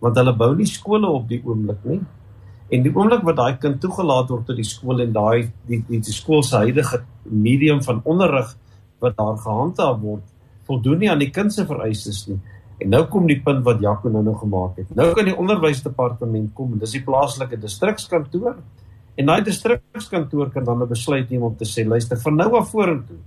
[0.00, 2.00] want hulle bou nie skole op die oomblik nie.
[2.70, 6.00] En die oomblik wat daai kind toegelaat word tot die skool en daai die die,
[6.00, 8.56] die skool se huidige medium van onderrig
[9.00, 10.22] wat daar gehandhaaf word,
[10.68, 12.38] voldoen nie aan die kind se vereistes nie.
[12.80, 14.94] En nou kom die punt wat Jaco nou nou gemaak het.
[14.96, 18.56] Nou kan die onderwysdepartement kom en dis die plaaslike distrikskantoor
[19.20, 22.70] en daai distrikskantoor kan dan 'n besluit neem om te sê luister van nou af
[22.70, 23.18] vorentoe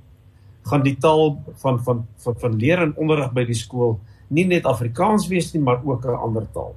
[0.63, 3.99] gaan die taal van van van, van leer en onderrig by die skool
[4.33, 6.75] nie net Afrikaans wees nie maar ook 'n ander taal.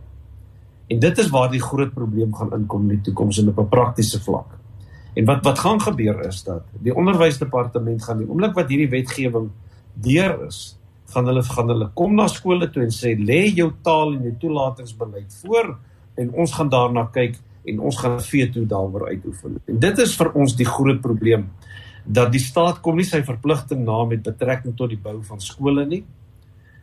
[0.89, 3.69] En dit is waar die groot probleem gaan inkom in die toekoms en op 'n
[3.69, 4.59] praktiese vlak.
[5.15, 9.51] En wat wat gaan gebeur is dat die onderwysdepartement gaan die oomblik wat hierdie wetgewing
[9.95, 14.15] deur is, gaan hulle gaan hulle kom na skole toe en sê lê jou taal
[14.15, 15.79] en jou toelatingsbeleid voor
[16.15, 19.57] en ons gaan daarna kyk en ons gaan veto daaroor uitoefen.
[19.67, 21.49] En dit is vir ons die groot probleem
[22.07, 25.87] dat die staat kom nie sy verpligting na met betrekking tot die bou van skole
[25.87, 26.05] nie.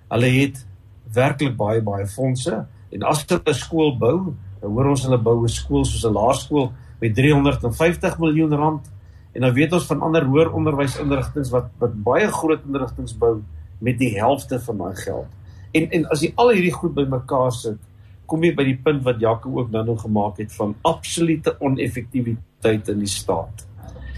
[0.10, 0.66] Hulle het
[1.14, 5.50] werklik baie baie fondse En as hulle 'n skool bou, hoor ons hulle bou 'n
[5.50, 8.92] skool soos 'n laerskool met 350 miljoen rand
[9.34, 13.42] en dan weet ons van ander hoër onderwysinstellings wat wat baie groot instellings bou
[13.80, 15.28] met die helfte van daai geld.
[15.72, 17.80] En en as jy al hierdie goed bymekaar sit,
[18.26, 22.90] kom jy by die punt wat Jaco ook nou nog gemaak het van absolute oneffektiwiteit
[22.90, 23.66] in die staat.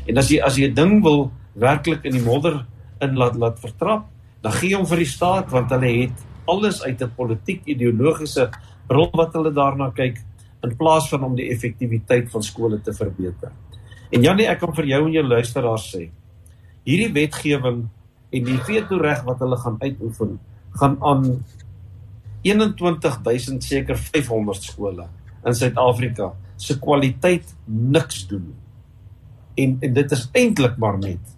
[0.06, 2.66] En as jy as jy 'n ding wil werklik in die modder
[3.02, 4.06] in laat laat vertrap,
[4.42, 8.50] dan gee hom vir die staat want hulle het alles uit 'n politiek ideologiese
[8.88, 10.22] bril wat hulle daarna kyk
[10.64, 13.52] in plaas van om die effektiwiteit van skole te verbeter.
[14.12, 16.10] En Janie, ek kan vir jou en jou luisteraars sê,
[16.86, 17.88] hierdie wetgewing
[18.32, 20.40] en die veto reg wat hulle gaan uitoefen,
[20.80, 21.44] gaan aan
[22.44, 25.08] 21000 seker 500 skole
[25.46, 28.54] in Suid-Afrika se kwaliteit niks doen.
[29.56, 31.36] En en dit is eintlik maar net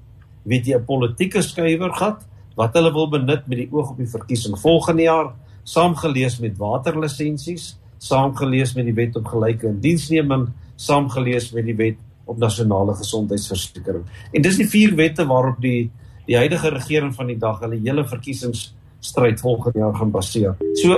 [0.47, 2.23] weet jy 'n politieke skuiwer gehad
[2.55, 7.77] wat hulle wil benut met die oog op die verkiesing volgende jaar, saamgelees met waterlisensies,
[7.97, 14.03] saamgelees met die wet op gelyke indiensneming, saamgelees met die wet op nasionale gesondheidsversekering.
[14.31, 15.91] En dis die vier wette waarop die
[16.27, 20.57] die huidige regering van die dag hulle hele verkiesingsstryd volgende jaar gaan baseer.
[20.75, 20.97] So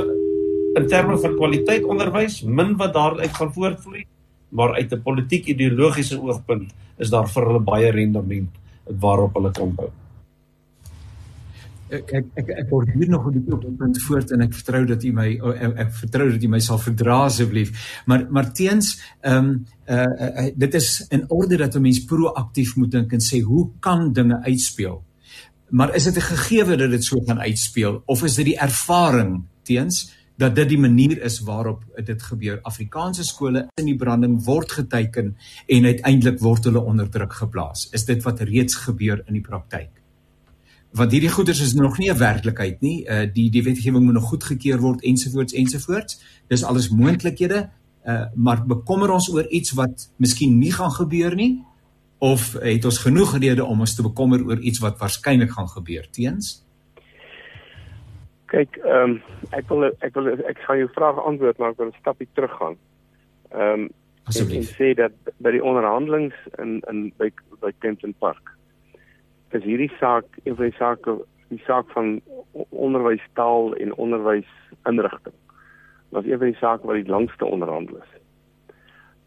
[0.80, 4.06] in terme van kwaliteit onderwys, min wat daaruit gaan voortvloei,
[4.50, 8.50] maar uit 'n politiek ideologiese oogpunt is daar vir hulle baie rendement
[9.00, 9.90] waarop hulle kan bou
[11.90, 14.54] ek ek ek, ek word hier nog 'n bietjie op 'n punt voort en ek
[14.54, 18.02] vertrou dat u my ek, ek vertrou dat u my sal verdra asseblief.
[18.06, 22.76] Maar maar teens ehm um, uh, uh, dit is in orde dat 'n mens proaktief
[22.76, 25.04] moet dink en sê hoe kan dinge uitspeel?
[25.70, 29.44] Maar is dit 'n gegewe dat dit so kan uitspeel of is dit die ervaring
[29.64, 32.60] teens dat dit die manier is waarop dit gebeur?
[32.64, 35.34] Afrikaanse skole in die branding word geteken
[35.68, 37.90] en uiteindelik word hulle onder druk geplaas.
[37.92, 40.00] Is dit wat reeds gebeur in die praktyk?
[40.92, 43.06] want hierdie goeders is nog nie 'n werklikheid nie.
[43.06, 46.20] Uh die die wetgewing moet nog goedgekeur word ensovoorts ensovoorts.
[46.48, 47.70] Dis alles moontlikhede.
[48.06, 51.64] Uh maar bekommer ons oor iets wat miskien nie gaan gebeur nie
[52.18, 56.10] of het ons genoeg redes om ons te bekommer oor iets wat waarskynlik gaan gebeur
[56.12, 56.66] teens?
[58.50, 59.22] Kyk, ehm um,
[59.54, 62.78] ek wil ek wil ek gaan jou vraag antwoord maar ek wil 'n stapie teruggaan.
[63.52, 63.90] Ehm um,
[64.30, 67.30] asseblief sê dat by die onderhandelings in in by
[67.62, 68.56] by Kenton Park
[69.58, 71.18] is hierdie saak een van die sake
[71.50, 72.22] die saak van
[72.70, 75.36] onderwystaal en onderwysinrigting.
[76.10, 78.14] Was een van die sake wat die langste onderhandel is.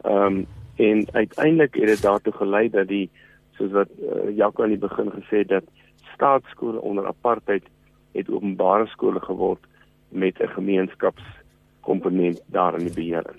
[0.03, 3.09] Ehm um, en uiteindelik het dit daartoe gelei dat die
[3.57, 5.63] soos wat uh, Jaco aan die begin gesê het dat
[6.13, 7.63] staatskole onder apartheid
[8.13, 9.63] het openbare skole geword
[10.09, 13.35] met 'n gemeenskapskomponent daar in die beheer.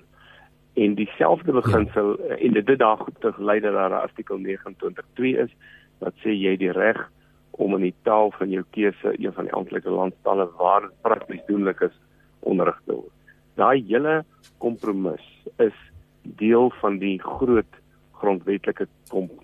[0.75, 2.37] En dieselfde beginsel ja.
[2.37, 5.51] en dit het daar goed gelei dat daar artikel 29.2 is
[5.99, 7.11] wat sê jy die reg
[7.51, 11.47] om in die taal van jou keuse een van die amptelike landstale waar dit prakties
[11.47, 12.01] doenlik is
[12.41, 13.13] onderrig te word.
[13.55, 14.25] Daai hele
[14.59, 15.23] kompromis
[15.57, 15.77] is
[16.23, 17.81] deel van die groot
[18.13, 18.89] grondwetlike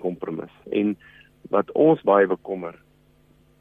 [0.00, 0.52] kompromis.
[0.70, 0.96] En
[1.50, 2.74] wat ons baie bekommer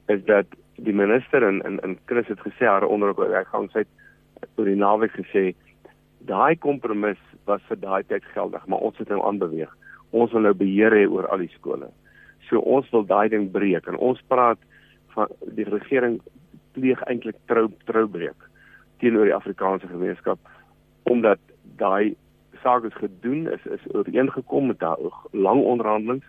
[0.07, 0.45] is dat
[0.85, 3.83] die minister en in in Chris het gesê haar onderwerpgang sy
[4.55, 5.53] oor die naweek gesê
[6.29, 9.71] daai kompromis was vir daai tyd geldig, maar ons het nou aanbeweeg.
[10.11, 11.89] Ons wil nou beheer hê oor al die skole.
[12.49, 14.59] So ons wil daai ding breek en ons praat
[15.15, 16.19] van die regering
[16.77, 18.47] pleeg eintlik trou troubreek
[18.99, 20.39] teenoor die Afrikaanse gemeenskap
[21.09, 21.39] omdat
[21.79, 22.15] daai
[22.63, 26.27] saak is gedoen is is ooreengekom met daai lang onderhandelings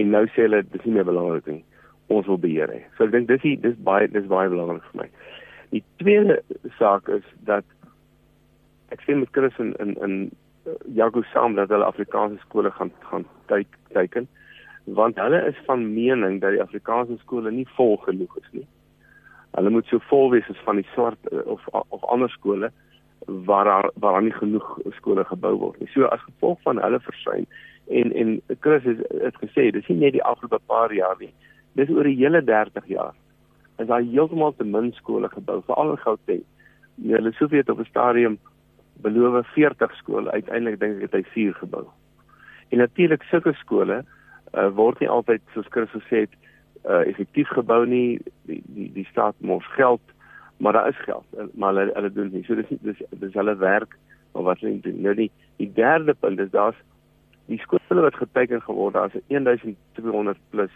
[0.00, 1.64] en nou sê hulle dis nie meer belangrik nie.
[2.10, 2.80] Ons wil beheer hê.
[2.96, 5.08] So ek dink dis die, dis baie dis baie belangrik vir my.
[5.70, 6.40] Die tweede
[6.78, 7.66] saak is dat
[8.90, 10.16] ek sien met Chris in in in
[10.66, 14.28] uh, Jago saam dat hulle Afrikaanse skole gaan gaan kyk teken
[14.84, 18.66] want hulle is van mening dat die Afrikaanse skole nie vol genoeg is nie.
[19.54, 22.72] Hulle moet so vol wees as van die swart uh, of of ander skole
[23.26, 25.90] waar daar waar daar nie genoeg skole gebou word nie.
[25.94, 27.46] So as gevolg van hulle versuim
[27.90, 31.32] en en Chris het, het gesê dis nie net die afgelope paar jaar nie.
[31.78, 33.14] Dis oor die hele 30 jaar.
[33.78, 36.44] Is daar heeltemal te min skole gebou veral in Gauteng.
[36.94, 38.38] Nee, hulle sou weet op 'n stadium
[39.02, 41.86] beloof 40 skole, uiteindelik dink ek het hy 4 gebou.
[42.68, 44.04] En natuurlik sulke skole
[44.54, 46.34] uh, word nie altyd soos Chris gesê het
[46.84, 48.20] uh, effektief gebou nie.
[48.44, 50.00] Die die die staat mos geld
[50.60, 53.96] maar daar is geld maar hulle hulle doen nie so dis dis dis hulle werk
[54.32, 56.80] maar wat hulle doen nou die die derde punt is daar's
[57.46, 60.74] die skole wat geteken geword daar's 1200 plus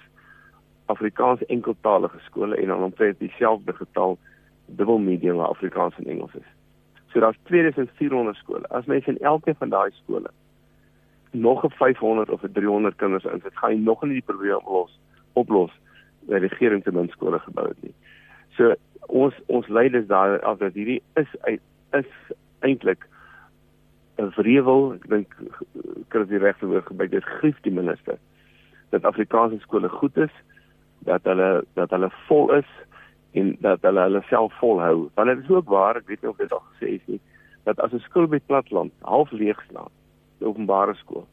[0.87, 4.19] Afrikaans enkeltalige skole en dan omtrent dieselfde getal
[4.67, 6.51] dubbel medium waar Afrikaans en Engels is.
[7.13, 8.69] So daar's 2400 skole.
[8.69, 10.31] As mense in elke van daai skole
[11.31, 15.01] nog 'n 500 of 'n 300 kinders insit gaan jy nog nie die probleem oplos
[15.33, 15.73] oplos
[16.21, 17.95] dat die regering te min skole gebou het nie.
[18.57, 18.75] So
[19.07, 21.29] ons ons leiers daar af dat hierdie is
[21.91, 22.11] is
[22.59, 23.07] eintlik
[24.19, 25.35] 'n wrevel, ek dink
[26.09, 28.19] kry die regte woord gebruik, dit grief die minister
[28.91, 30.31] dat Afrikaanse skole goed is,
[31.05, 32.71] dat hulle dat hulle vol is
[33.33, 35.09] en dat hulle hulle self volhou.
[35.15, 37.21] Want dit is ook waar, ek weet nie of dit al gesê is nie,
[37.65, 39.93] dat as 'n skool by platland half leeg staan,
[40.41, 41.27] 'n openbare skool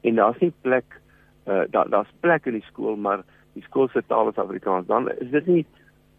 [0.00, 1.00] en daar's nie plek
[1.46, 5.10] uh daar daar's plek in die skool, maar die skool se taal is Afrikaans, dan
[5.10, 5.66] is dit nie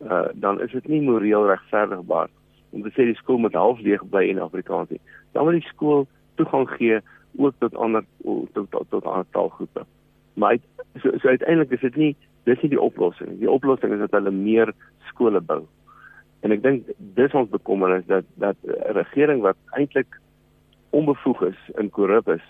[0.04, 2.30] uh, dan is dit nie moreel regverdigbaar
[2.70, 5.02] om te sê die skool moet half leeg bly in Afrikaans nie.
[5.34, 7.00] Dan moet die skool toegang gee
[7.38, 9.86] ook tot ander tot tot, tot ander taalgroepe.
[10.34, 10.62] Maar uit,
[11.02, 12.16] so, so uiteindelik is dit nie
[12.50, 13.38] dis nie die oplossing.
[13.42, 14.74] Die oplossing is dat hulle meer
[15.12, 15.64] skole bou.
[16.46, 20.20] En ek dink dis ons bekommernis dat dat 'n regering wat eintlik
[20.92, 22.46] onbevoeg is en korrup is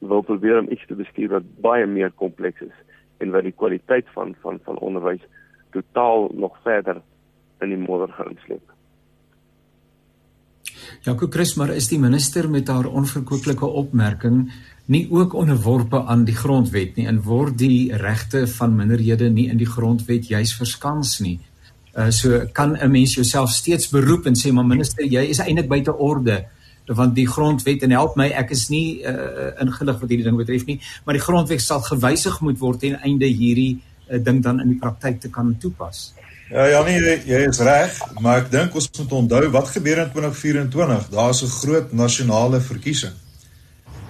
[0.00, 2.76] wil probeer om iets te bestuur wat baie meer kompleks is
[3.18, 5.24] en wat die kwaliteit van van van onderwys
[5.70, 7.02] totaal nog verder
[7.60, 8.64] in die modder gaan sleep.
[11.04, 14.50] Jaco Chris, maar is die minister met haar onverkoeklike opmerking
[14.90, 19.60] nie ook onderworpe aan die grondwet nie en word die regte van minderhede nie in
[19.60, 21.38] die grondwet juis verskans nie?
[21.94, 25.68] Uh so kan 'n mens jouself steeds beroep en sê maar minister, jy is eintlik
[25.68, 26.46] buite orde
[26.86, 30.66] want die grondwet en help my ek is nie uh, ingelig wat hierdie ding betref
[30.66, 33.78] nie maar die grondwet sal gewysig moet word ten einde hierdie
[34.10, 36.12] uh, ding dan in die praktyk te kan toepas.
[36.50, 40.00] Ja, ja nee, jy, jy is reg, maar ek dink ons moet onthou wat gebeur
[40.02, 41.04] in 2024.
[41.12, 43.14] Daar's 'n groot nasionale verkiesing.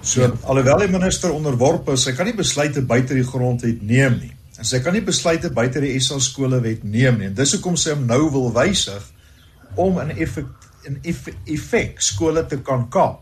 [0.01, 0.31] So ja.
[0.43, 4.33] alhoewel die minister onderworpe is, sy kan nie besluite buite die grondwet neem nie.
[4.57, 7.27] En sy kan nie besluite buite die SA skolewet neem nie.
[7.27, 9.03] En dis hoekom sy hom nou wil wysig
[9.75, 10.47] om 'n effek
[10.83, 10.97] in
[11.45, 13.21] effek skole te kan kaap.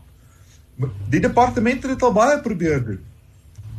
[1.10, 3.04] Die departement het dit al baie probeer doen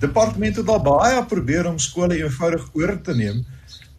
[0.02, 3.44] departement het al baie probeer om skole eenvoudig oor te neem,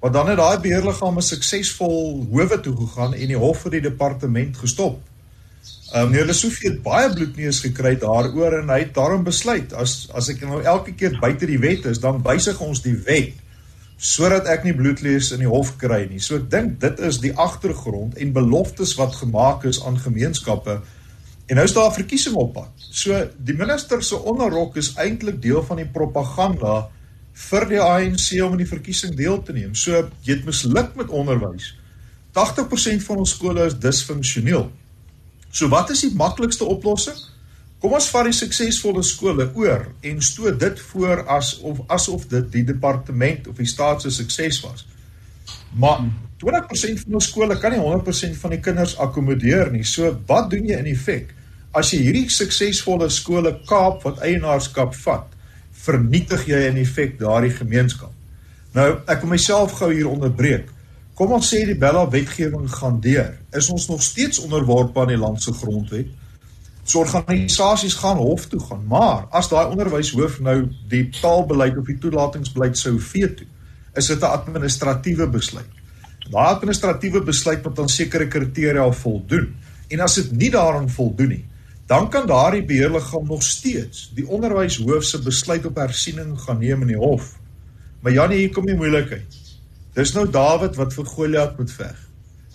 [0.02, 4.56] maar dan het daai beheerliggame suksesvol howe toe gegaan en die hof vir die departement
[4.58, 4.98] gestop.
[5.92, 10.08] Ehm um, meneer Lesofie het baie bloedneus gekry daaroor en hy het daarom besluit as
[10.18, 13.38] as ek nou elke keer buite die wet is, dan wysig ons die wet
[14.02, 16.18] sodat ek nie bloedlees in die hof kry nie.
[16.18, 20.80] So ek dink dit is die agtergrond en beloftes wat gemaak is aan gemeenskappe.
[21.46, 22.72] En nou is daar 'n verkiesing op pad.
[22.90, 26.90] So die minister se onderrok is eintlik deel van die propaganda
[27.32, 29.74] vir die ANC om in die verkiesing deel te neem.
[29.74, 31.72] So jy het misluk met onderwys.
[32.36, 34.70] 80% van ons skole is disfunksioneel.
[35.52, 37.18] So wat is die maklikste oplossing?
[37.82, 42.52] Kom ons vat die suksesvolle skole oor en stoot dit voor as of asof dit
[42.54, 44.86] die departement of die staat se sukses was.
[45.74, 46.04] Maar
[46.42, 49.84] 20% van ons skole kan nie 100% van die kinders akkommodeer nie.
[49.84, 51.34] So wat doen jy in effek?
[51.74, 55.26] As jy hierdie suksesvolle skole kaap wat eienaarskap vat,
[55.82, 58.12] vernietig jy in effek daardie gemeenskap.
[58.76, 60.70] Nou, ek wil myself gou hier onderbreek.
[61.18, 63.34] Kom ons sê die Bella wetgewing gaan deur.
[63.52, 66.08] Is ons nog steeds onderworpe aan die land se grondwet?
[66.84, 70.56] So organisasies gaan hof toe gaan, maar as daai onderwyshoof nou
[70.90, 73.46] die taalbeleid of die toelatingsbeleid sou veto,
[73.94, 75.70] is dit 'n administratiewe besluit.
[76.30, 79.54] Daai administratiewe besluit moet aan sekere kriteria voldoen.
[79.88, 81.44] En as dit nie daaraan voldoen nie,
[81.92, 86.94] dan kan daardie beheerliggaam nog steeds die onderwyshoof se besluit op hersiening gaan neem in
[86.94, 87.34] die hof.
[88.00, 89.36] Maar Janie, hier kom die moeilikheid.
[89.92, 91.98] Dis nou Dawid wat vir Goliat moet veg.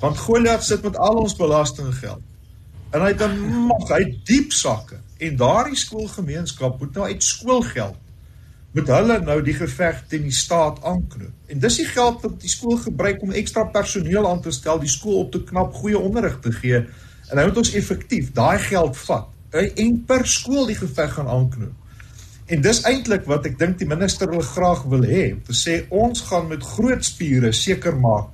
[0.02, 2.26] Want Goliat sit met al ons belastinggeld
[2.96, 7.98] en hy het 'n mag, hy diep sakke en daardie skoolgemeenskap moet nou uit skoolgeld
[8.72, 11.34] met hulle nou die geveg teen die staat aanknoop.
[11.48, 14.90] En dis die geld wat die skool gebruik om ekstra personeel aan te stel, die
[14.90, 16.86] skool op te knap, goeie onderrig te gee.
[17.30, 21.76] En nou moet ons effektief daai geld vat en per skool die geveg gaan aanknoop.
[22.48, 25.82] En dis eintlik wat ek dink die minister wil graag wil hê, om te sê
[25.92, 28.30] ons gaan met groot spiere seker maak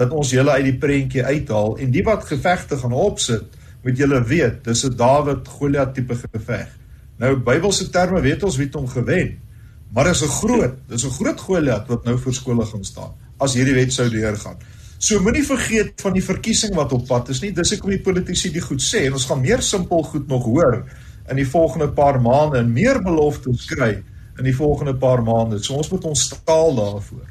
[0.00, 4.20] dat ons julle uit die prentjie uithaal en die wat gevegte gaan opsit moet julle
[4.24, 6.68] weet, dis 'n Dawid Goliat tipe geveg.
[7.18, 9.38] Nou Bybelse terme weet ons wie hom gewen.
[9.92, 13.54] Maar dis 'n groot, dis 'n groot Goliat wat nou vir skole gaan staan as
[13.54, 14.56] hierdie wet sou deurgaan.
[15.00, 17.54] So moenie vergeet van die verkiesing wat op pad is nie.
[17.56, 20.44] Dis ek om die politici die goed sê en ons gaan meer simpel goed nog
[20.44, 20.82] hoor
[21.30, 23.94] in die volgende paar maande en meer beloftes kry
[24.36, 25.60] in die volgende paar maande.
[25.64, 27.28] So ons moet ons staal daarvoor.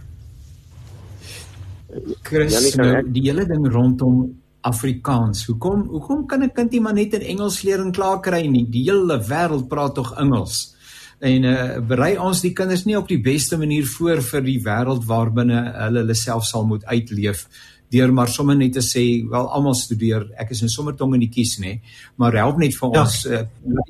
[2.25, 4.23] Chris, nou, die hele ding rondom
[4.65, 5.45] Afrikaans.
[5.49, 8.65] Hoekom hoekom kan 'n kind nie maar net in Engels leer en klaar kry nie?
[8.69, 10.75] Die hele wêreld praat tog Engels.
[11.19, 15.03] En uh berei ons die kinders nie op die beste manier voor vir die wêreld
[15.09, 17.47] waarbinne hulle hulle self sal moet uitleef
[17.91, 21.25] deur maar sommer net te sê wel almal studeer ek is in sommer tong in
[21.25, 21.79] die kies nê
[22.21, 23.01] maar help net vir ja.
[23.01, 23.43] ons uh,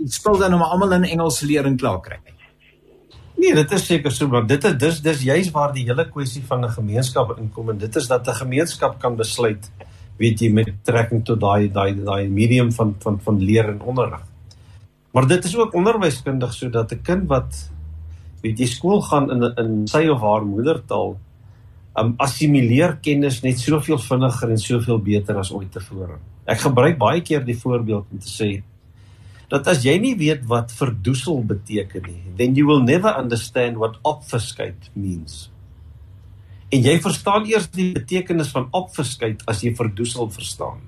[0.08, 2.20] spil dan om almal in Engels leer en klaar kry.
[3.40, 6.44] Nee, dit is seker so want dit is dis dis juis waar die hele kwessie
[6.48, 9.70] van 'n gemeenskap inkom en dit is dat 'n gemeenskap kan besluit
[10.18, 14.29] weet jy met trekking tot daai daai daai medium van van van leer en onderrig.
[15.12, 17.70] Maar dit is ook onderwyskundig sodat 'n kind wat
[18.42, 21.18] weet jy skool gaan in in sy of haar moedertaal
[22.00, 26.20] um assimileer kennis net soveel vinniger en soveel beter as ooit tevore.
[26.46, 28.64] Ek gebruik baie keer die voorbeeld om te sê
[29.50, 33.98] dat as jy nie weet wat verdoesel beteken nie, then you will never understand what
[34.06, 35.50] obfuscate means.
[36.70, 40.86] En jy verstaan eers die betekenis van opverskeid as jy verdoesel verstaan.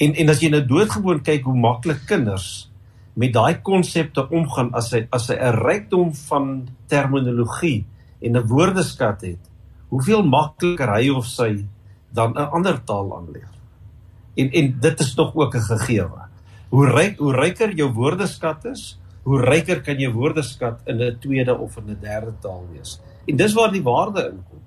[0.00, 2.70] En en as jy nou doodgewoon kyk hoe maklik kinders
[3.16, 7.86] met daai konsepte omgaan as hy as hy 'n rykdom van terminologie
[8.20, 9.42] en 'n woordeskat het,
[9.88, 11.64] hoeveel makliker hy of sy
[12.12, 13.52] dan 'n ander taal aanleer.
[14.36, 16.28] En en dit is tog ook 'n gegewe.
[16.68, 21.58] Hoe ryk hoe ryker jou woordeskat is, hoe ryker kan jou woordeskat in 'n tweede
[21.58, 23.00] of in 'n derde taal wees.
[23.26, 24.60] En dis waar die waarde inkom.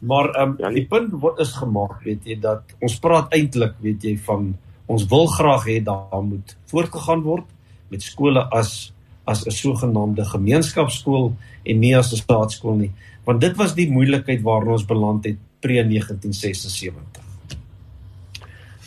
[0.00, 3.74] Maar ehm um, ja, die punt wat is gemaak, weet jy, dat ons praat eintlik,
[3.80, 7.53] weet jy, van ons wil graag hê daar moet voortgegaan word
[7.94, 8.92] met skole as
[9.24, 11.32] as 'n sogenaamde gemeenskapskool
[11.64, 12.92] en nie as 'n staatskool nie.
[13.24, 17.22] Want dit was die moeilikheid waarin ons beland het pre 1976.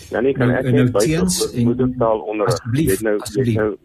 [0.10, 3.78] Ja, nee, kan nou, ek net by moedertaal onder weet nou, weet nou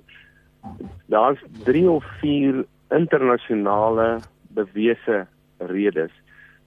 [1.07, 5.27] daar's 3 of 4 internasionale bewese
[5.59, 6.13] redes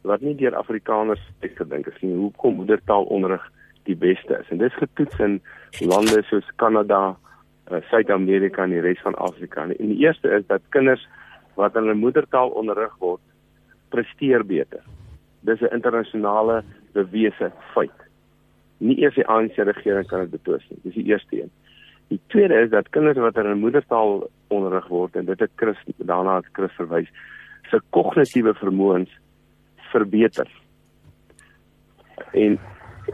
[0.02, 3.46] wat nie deur Afrikaners uitgedink is nie hoekom moedertaalonderrig
[3.86, 4.50] die beste is.
[4.50, 5.40] En dit is getoets in
[5.80, 7.16] lande soos Kanada,
[7.90, 9.64] Suid-Amerika en die res van Afrika.
[9.66, 11.08] En die eerste is dat kinders
[11.56, 13.22] wat in hulle moedertaal onderrig word,
[13.90, 14.84] presteer beter.
[15.42, 18.00] Dis 'n internasionale bewese feit.
[18.78, 20.80] Nie eers die ANC regering kan dit betwis nie.
[20.84, 21.52] Dis die eerste een.
[22.08, 25.78] Die tweede is dat kinders wat in hulle moedertaal onderrig word en dit het Chris
[25.98, 27.10] daarna het Chris verwys,
[27.70, 29.10] se kognitiewe vermoëns
[29.92, 30.50] verbeter.
[32.32, 32.60] En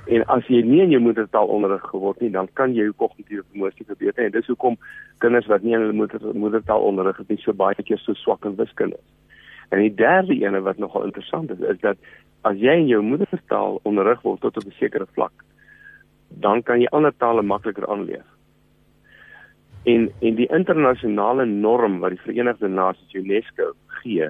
[0.06, 3.44] en as jy nie in jou moedertaal onderrig geword nie, dan kan jy jou kognitiewe
[3.52, 4.78] vermoëns nie verbeter en dis hoekom
[5.24, 8.46] kinders wat nie in hulle moeder, moedertaal onderrig het nie so baie keer so swak
[8.48, 9.38] in wiskunde is.
[9.72, 12.00] En die derde ene wat nogal interessant is, is dat
[12.48, 15.34] as jy in jou moedertaal onderrig word tot op 'n sekere vlak,
[16.30, 18.26] dan kan jy ander tale makliker aanleer.
[19.86, 24.30] En en die internasionale norm wat die Verenigde Nasies UNESCO gee,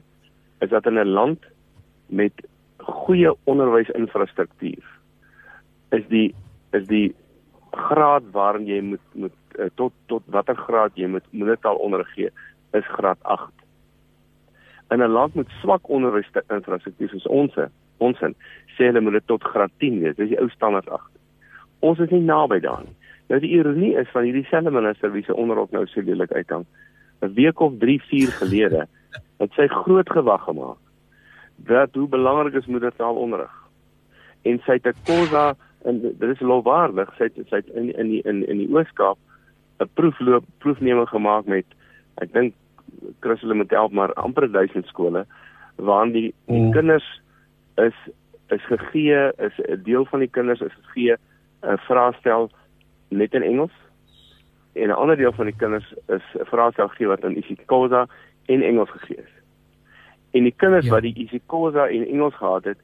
[0.61, 1.39] is dat in 'n land
[2.07, 2.33] met
[2.77, 5.00] goeie onderwysinfrastruktuur
[5.91, 6.33] is die
[6.71, 7.15] is die
[7.71, 12.31] graad waarin jy moet moet uh, tot tot watter graad jy moet moedertaal onderrig gee
[12.77, 13.51] is graad 8.
[14.91, 17.55] In 'n land met swak onderwysinfrastruktuur soos ons,
[17.97, 18.17] ons
[18.75, 20.15] sê hulle moet dit tot graad 10 wees.
[20.15, 21.03] Dis die ou standaard 8.
[21.79, 22.95] Ons is nie naby daar nie.
[23.29, 26.65] Nou die ironie is van hierdie selfde minister wie se onderop nou so lelik uithang.
[27.21, 28.87] 'n Week of 3, 4 gelede
[29.39, 30.77] het sy groot gewag gemaak
[31.55, 33.53] dat hoe belangrik is moedertaalonderrig.
[34.41, 37.13] En sy het 'n kosa en dit is lofwaardig.
[37.17, 39.17] Sy het sy het in in die in in die Ooskaap
[39.81, 41.65] 'n proefloop proefneming gemaak met
[42.21, 42.53] ek dink
[43.19, 45.25] Chris hulle moet help maar amper 1000 skole
[45.75, 46.71] waarin die, die mm.
[46.71, 47.21] kinders
[47.75, 47.97] is
[48.47, 51.15] is gegee is 'n deel van die kinders is gegee
[51.61, 52.51] 'n vraestel
[53.09, 53.75] net in Engels
[54.73, 58.07] en 'n ander deel van die kinders is 'n vraestel gegee wat in isiXhosa
[58.45, 59.33] en Engels gegee is.
[60.31, 60.91] En die kinders ja.
[60.91, 62.77] wat die isiXhosa en Engels gehad het,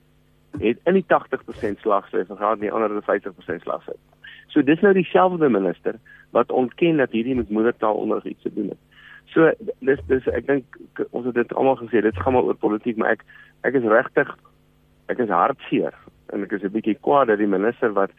[0.59, 3.99] het in die 80% slagsyfer gehad, die ander 50% slagsyfer.
[4.47, 5.99] So dis nou dieselfde minister
[6.35, 8.81] wat ontken dat hierdie met moedertaal onderrig iets te doen het.
[9.33, 10.79] So dis dis ek dink
[11.11, 13.25] ons het dit almal gesê, dit gaan maar oor politiek, maar ek
[13.67, 14.31] ek is regtig
[15.11, 15.95] ek is hartseer
[16.33, 18.11] en ek is 'n bietjie kwaad dat die minister wat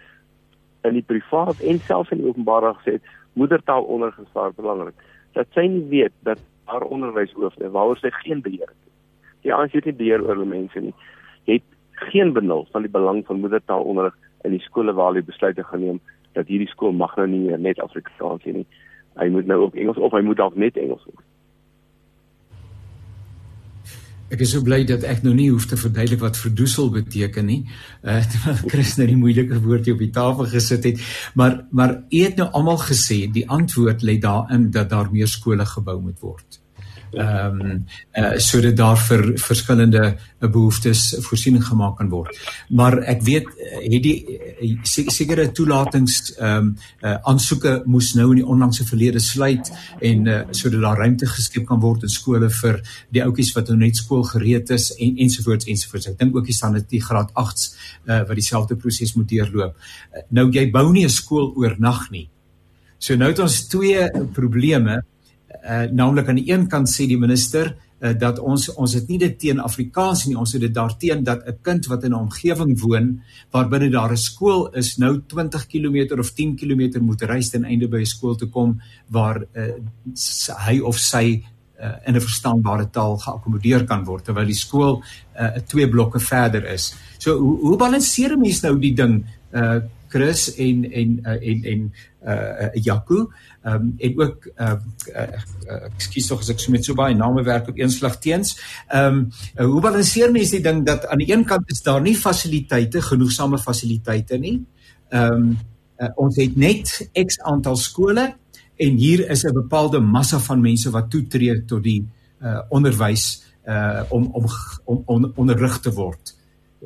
[0.85, 4.95] in die privaat en selfs in die openbaar gesê het moedertaal ondergestaan belangrik,
[5.33, 8.85] dat sy nie weet dat haar onderwyshoofde waaroor sy geen beheer het.
[9.43, 10.95] Die ANC het nie beheer oor hulle mense nie.
[11.45, 11.65] Het
[12.11, 16.01] geen benul van die belang van moedertaalonderrig in die skole waar hulle besluite geneem
[16.37, 18.67] dat hierdie skool mag nou nie net Afrikaans hê nie.
[19.19, 21.17] Hy moet nou ook Engels of hy moet dalk net Engels hê.
[24.29, 27.63] Ek is so bly dat ek nou nie hoef te verduidelik wat verdoesel beteken nie.
[28.05, 31.03] Uh terwyl Chris nou die moeilike woordjie op die tafel gesit het,
[31.35, 35.67] maar maar u het nou almal gesê die antwoord lê daarin dat daar meer skole
[35.67, 36.63] gebou moet word
[37.13, 37.85] ehm um,
[38.19, 40.03] uh, sodat daar vir verskillende
[40.41, 42.37] uh, behoeftes voorsiening gemaak kan word.
[42.69, 46.71] Maar ek weet uh, het die uh, sekere toelatings ehm um,
[47.03, 51.67] uh, aansoeke moes nou in die onlangse verlede sluit en uh, sodat daar ruimte geskep
[51.67, 52.81] kan word in skole vir
[53.15, 56.11] die ouetjies wat nou net skool gereed is en ensovoorts ensovoorts.
[56.13, 57.71] Ek dink ook die standaard die graad 8s
[58.07, 59.77] uh, wat dieselfde proses moet deurloop.
[59.77, 62.29] Uh, nou jy bou nie 'n skool oornag nie.
[62.99, 65.03] So nou het ons twee probleme
[65.69, 69.19] uh, naamlik aan die een kant sê die minister uh, dat ons ons het nie
[69.19, 72.81] dit teen Afrikaans nie ons het dit daarteen dat 'n kind wat in 'n omgewing
[72.81, 77.51] woon waar binne daar 'n skool is nou 20 km of 10 km moet reis
[77.51, 79.73] ten einde by 'n skool te kom waar uh,
[80.67, 81.43] hy of sy
[81.81, 85.03] uh, in 'n verstaanbare taal geakkommodeer kan word terwyl die skool
[85.41, 86.95] uh, twee blokke verder is.
[87.19, 91.93] So hoe, hoe balanseer mense nou die ding uh Chris en en uh, en en
[92.29, 93.29] uh Jaco
[93.63, 94.79] ehm um, en ook ehm
[95.17, 95.27] uh,
[95.71, 98.57] uh, ekskuus tog as ek so met so baie name werk op een slag teens.
[98.89, 102.01] Ehm um, uh, hoe balanseer mense die ding dat aan die een kant is daar
[102.01, 104.61] nie fasiliteite genoegsame fasiliteite nie.
[105.09, 105.59] Ehm um,
[105.99, 108.35] uh, ons het net X aantal skole
[108.77, 112.07] en hier is 'n bepaalde massa van mense wat toetree tot die
[112.43, 114.45] uh onderwys uh om om
[114.85, 116.38] om on, onderrig te word.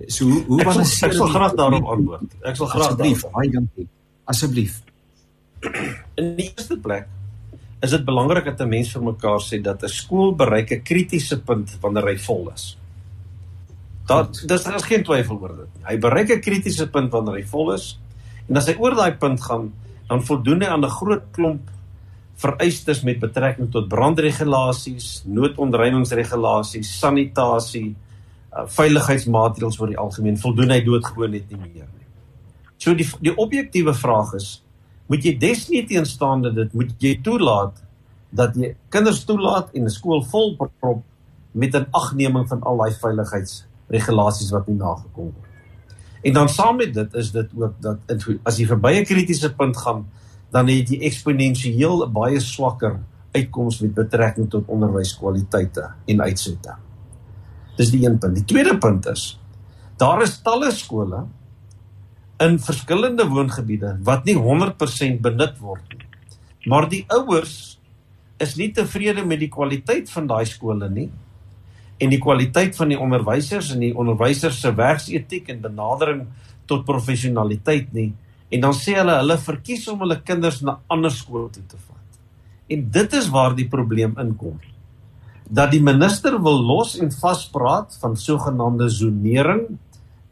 [0.09, 2.36] So hoe hoe balanseer ek sal graag daarop antwoord.
[2.49, 3.88] Ek sal graag asseblief, baie dankie.
[4.32, 4.78] Asseblief.
[6.16, 7.11] In die eerste plek
[7.82, 11.40] is dit belangrik dat 'n mens vir mekaar sê dat 'n skool bereik 'n kritiese
[11.40, 12.78] punt wanneer hy vol is.
[14.07, 15.72] Dat dis daar is geen twyfel oor dit.
[15.84, 17.99] Hy bereik 'n kritiese punt wanneer hy vol is
[18.49, 19.72] en as hy oor daai punt gaan,
[20.09, 21.68] dan voldoen hy aan 'n groot klomp
[22.36, 28.11] vereistes met betrekking tot brandregulasies, noodontruimingsregulasies, sanitasie, uh,
[28.53, 30.38] veiligheidsmaatreëls oor die algemeen.
[30.38, 32.09] Voldoen hy doodgewoon net nie meer nie.
[32.76, 34.62] So die die objektiewe vraag is
[35.11, 37.80] moet jy desnieteenstaande dit moet jy toelaat
[38.32, 41.03] dat jy kinders toelaat en 'n skool vol prop
[41.53, 45.50] met 'n agneming van al daai veiligheidsregulasies wat nie nagekom word.
[46.22, 47.98] En dan saam met dit is dit ook dat
[48.44, 50.07] as jy verby 'n kritiese punt gaan,
[50.50, 53.00] dan het jy eksponensieel 'n baie swakker
[53.32, 56.76] uitkoms met betrekking tot onderwyskwaliteite en uitsette.
[57.79, 58.37] Dis die een punt.
[58.37, 59.33] Die tweede punt is
[60.01, 61.27] daar is talle skole
[62.43, 66.09] in verskillende woongebiede wat nie 100% benut word nie.
[66.66, 67.79] Maar die ouers
[68.43, 71.09] is nie tevrede met die kwaliteit van daai skole nie
[72.03, 76.25] en die kwaliteit van die onderwysers en die onderwysers se werksetiek en benadering
[76.66, 78.11] tot professionaliteit nie
[78.53, 82.20] en dan sê hulle hulle verkies om hulle kinders na ander skole toe te vat.
[82.73, 84.59] En dit is waar die probleem inkom.
[85.53, 89.66] Dat die minister wil los en vaspraat van sogenaamde zonering.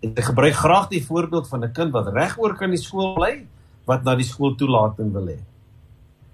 [0.00, 3.44] En hy gebruik graag die voorbeeld van 'n kind wat regoor kan die skool bly
[3.84, 5.38] wat na die skool toelating wil hê.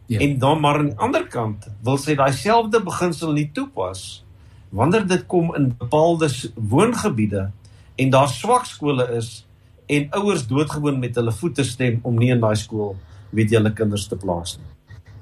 [0.06, 0.20] Ja.
[0.20, 4.24] En dan maar aan die ander kant wil sy daai selfde beginsel nie toepas
[4.70, 7.50] wanneer dit kom in bepaalde woongebiede
[7.96, 9.46] en daar swak skole is
[9.86, 12.96] en ouers doodgewoon met hulle voete stem om nie in daai skool
[13.30, 14.70] weet julle kinders te plaas nie.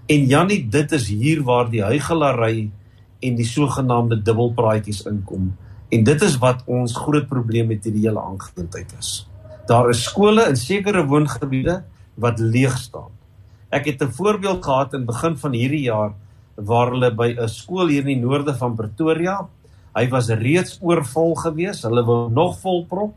[0.06, 2.70] En Jannie, dit is hier waar die huigelary
[3.24, 5.52] en die sogenaamde dubbelpraatjies inkom.
[5.88, 9.24] En dit is wat ons groot probleem met hierdie hele aangeleentheid is.
[9.68, 11.80] Daar is skole in sekere woongebiede
[12.20, 13.12] wat leeg staan.
[13.70, 16.12] Ek het 'n voorbeeld gehad in begin van hierdie jaar
[16.54, 19.48] waar hulle by 'n skool hier in die noorde van Pretoria,
[19.94, 23.14] hy was reeds oorvol gewees, hulle wou nog vol prop,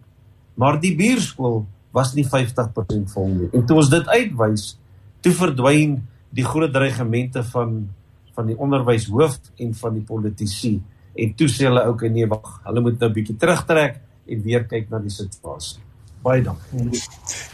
[0.55, 3.49] maar die buurskool was nie 50% vol nie.
[3.53, 4.77] En toe ons dit uitwys,
[5.21, 7.89] toe verdwyn die groot dreigemente van
[8.37, 10.77] van die onderwyshoof en van die politici
[11.17, 14.65] en toe sê hulle ook nee wag, hulle moet nou 'n bietjie terugtrek en weer
[14.65, 15.81] kyk na die situasie.
[16.21, 17.01] Baie dankie.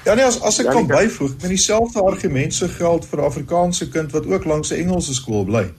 [0.05, 3.89] Ja nee, as as ek kan byvoeg, met dieselfde argument se geld vir 'n Afrikaanse
[3.89, 5.71] kind wat ook langs 'n Engelse skool bly.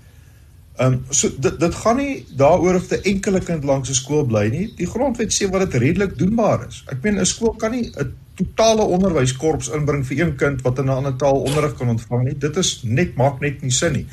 [0.77, 4.25] Ehm um, so dit dit gaan nie daaroor of 'n enkele kind langs 'n skool
[4.27, 4.73] bly nie.
[4.77, 6.85] Die grondwet sê wat dit redelik doenbaar is.
[6.87, 10.85] Ek meen 'n skool kan nie 'n totale onderwyskorps inbring vir een kind wat in
[10.85, 12.39] 'n ander taal onderrig kan ontvang nie.
[12.39, 14.07] Dit is net maak net nie sin nie.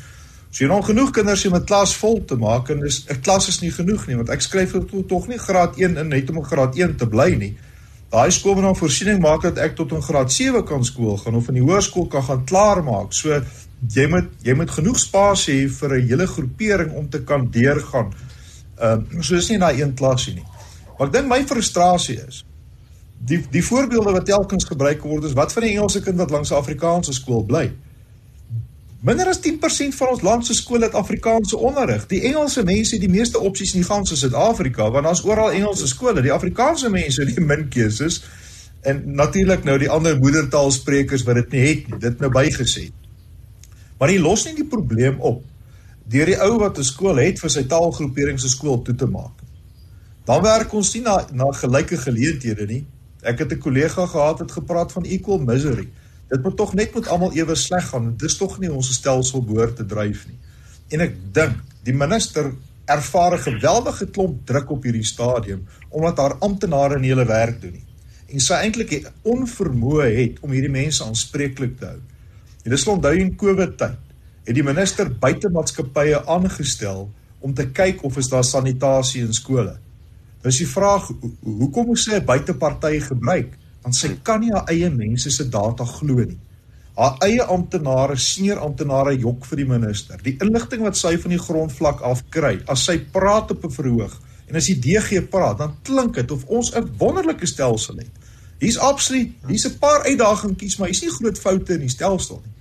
[0.52, 3.48] So jy nog genoeg kinders om 'n klas vol te maak en is 'n klas
[3.48, 6.36] is nie genoeg nie want ek skryf dit tog nie graad 1 in net om
[6.36, 7.56] in graad 1 te bly nie.
[8.10, 11.34] Daai skool moet dan voorsiening maak dat ek tot in graad 7 kan skool gaan
[11.34, 13.12] of in die hoërskool kan gaan klaar maak.
[13.12, 13.42] So
[13.88, 18.12] jy moet jy moet genoeg spasie hê vir 'n hele groepering om te kan deurgaan.
[18.78, 20.44] Ehm uh, so is nie daai een klasie nie.
[20.98, 22.44] Maar ek dink my frustrasie is
[23.24, 26.50] die die voorbeelde wat telkens gebruik word is wat van die Engelse kind wat langs
[26.50, 27.72] 'n Afrikaanse skool bly.
[29.02, 32.04] Minder as 10% van ons land se skole het Afrikaanse onderrig.
[32.06, 35.88] Die Engelse mense het die meeste opsies in die ganse Suid-Afrika want daar's oral Engelse
[35.90, 36.22] skole.
[36.22, 38.20] Die Afrikaanse mense het die min keuses
[38.86, 41.98] en natuurlik nou die ander moedertaalsprekers wat dit nie het nie.
[42.04, 42.84] Dit nou bygesê.
[43.98, 45.42] Maar dit los nie die probleem op
[46.12, 49.42] deur die ou wat 'n skool het vir sy taalgroepering se skool toe te maak.
[50.24, 52.86] Dan werk ons nie na na gelyke geleenthede nie.
[53.22, 55.88] Ek het 'n kollega gehad wat gepraat van equal misery.
[56.32, 58.14] Dit moet tog net met almal ewe sleg gaan.
[58.16, 60.38] Dis tog nie ons stelsel behoort te dryf nie.
[60.96, 62.48] En ek dink die minister
[62.88, 67.72] ervaar 'n geweldige klomp druk op hierdie stadium omdat haar amptenare nie hulle werk doen
[67.72, 67.86] nie.
[68.32, 72.00] En sy eintlik onvermoë het om hierdie mense aanspreeklik te hou.
[72.64, 73.98] En dis onthou in COVID tyd
[74.46, 77.10] het die minister buitemaatskappye aangestel
[77.40, 79.76] om te kyk of is daar sanitasie in skole.
[80.42, 81.10] Dis die vraag
[81.42, 83.58] hoekom moet sy 'n buiteparty gebruik?
[83.82, 86.38] Want sy kan nie haar eie mense se data glo nie.
[86.94, 90.20] Haar eie amptenare, senior amptenare jok vir die minister.
[90.22, 94.20] Die inligting wat sy van die grondvlak af kry, as sy praat op 'n verhoog
[94.48, 98.10] en as die DG praat, dan klink dit of ons 'n wonderlike stelsel het.
[98.60, 102.52] Hier's absoluut, hier's 'n paar uitdagingkies, maar hier's nie groot foute in die stelsel nie.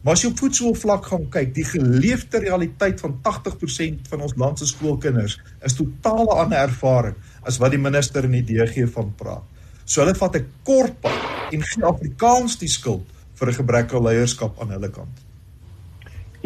[0.00, 4.58] Maar as jy op voedselvlak gaan kyk, die geleefde realiteit van 80% van ons land
[4.58, 9.44] se skoolkinders is totale ander ervaring as wat die minister in die DG van praat.
[9.90, 11.18] So hulle vat 'n kort pad
[11.54, 13.06] en gee Afrikaans die skuld
[13.38, 15.16] vir 'n gebrek aan leierskap aan hulle kant.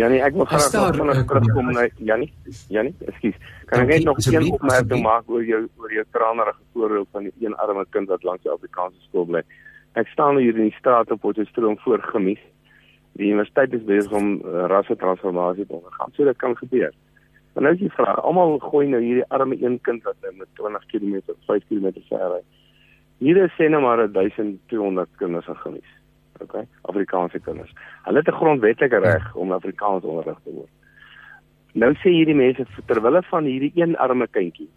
[0.00, 2.32] Janie, ek wil graag vanaand uh, terugkom na Janie.
[2.68, 3.36] Janie, ekskuus.
[3.66, 7.46] Kan ek net nog een opmerking maak oor jou oor jou tranerige voorbeeld van die
[7.46, 9.44] een arme kind wat langs die Afrikaanse skool bly?
[9.92, 12.40] Ek staan hier in die straat op Potchefstroom voor gemis.
[13.12, 16.16] Die universiteit is besig om uh, rasse transformasie te ondergaan.
[16.16, 16.92] So dit kan gebeur.
[17.52, 20.48] Maar nou is die vraag, almal gooi nou hierdie arme een kind wat nou met
[20.58, 22.42] 20 km, 5 km ver ry.
[23.24, 25.92] Hier is sê nou maar 1200 kinders in gemis.
[26.42, 26.58] OK,
[26.90, 27.72] Afrikaanse kinders.
[28.04, 30.72] Hulle het 'n grondwetlike reg om Afrikaans onderrig te word.
[31.72, 34.68] Nou sê hierdie mense terwyl van hierdie een arme kindjie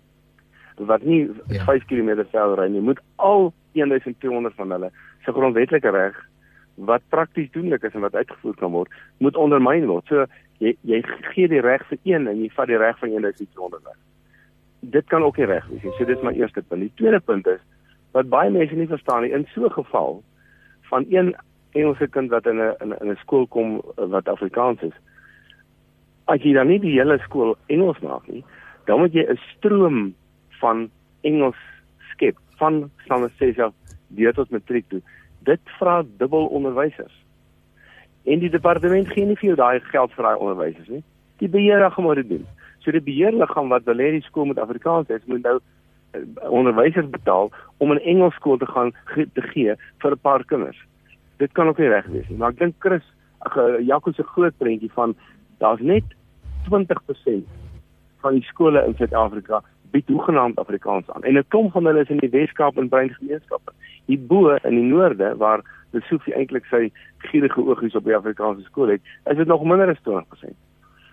[0.78, 1.64] wat nie ja.
[1.64, 4.92] 5 km ver ry nie, moet al 1200 van hulle
[5.26, 6.18] se grondwetlike reg
[6.76, 10.06] wat prakties doenlik is en wat uitgevoer kan word, moet ondermyn word.
[10.06, 10.26] So
[10.60, 11.02] jy jy
[11.34, 13.98] gee die reg vir een en jy vat die reg van 1200 weg.
[14.80, 15.94] Dit kan ook nie reg wees nie.
[15.98, 16.82] So dis my eerste punt.
[16.82, 17.62] Die tweede punt is
[18.12, 19.32] wat baie mense nie verstaan nie.
[19.32, 20.24] In so 'n geval
[20.90, 21.36] van een
[21.72, 24.94] Engelse kind wat in 'n in 'n skool kom wat Afrikaans is,
[26.26, 28.44] as jy dan nie die hele skool Engels maak nie,
[28.86, 30.16] dan moet jy 'n stroom
[30.60, 30.90] van
[31.22, 31.62] Engels
[32.12, 33.74] skep van standaard 6 af
[34.08, 35.02] deur tot matriek toe.
[35.44, 37.26] Dit vra dubbel onderwysers.
[38.24, 41.04] En die departement gee nie vir jou daai geld vir daai onderwysers nie.
[41.38, 42.46] Die beheerliggaam moet dit doen.
[42.80, 45.60] So die beheerliggaam wat wil hê die skool moet Afrikaans hê, moet nou
[46.50, 50.80] onderwysers betaal om 'n Engels skool te gaan ge te gee vir 'n paar kinders.
[51.38, 52.38] Dit kan ook nie reg wees nie.
[52.38, 53.04] Maar ek dink Chris,
[53.40, 55.16] ag Jaco se groot prentjie van
[55.58, 56.04] daar's net
[56.66, 57.48] 20%
[58.22, 61.24] van die skole in Suid-Afrika bied hoegenaamd Afrikaans aan.
[61.24, 63.72] En 'n klomp van hulle is in die Weskaap en Brein gemeenskappe.
[64.06, 69.02] Hierbo in die noorde waar Lesofie eintlik sy gierige oogies op die Afrikaanse skool het,
[69.26, 70.56] is dit nog minder as 20%.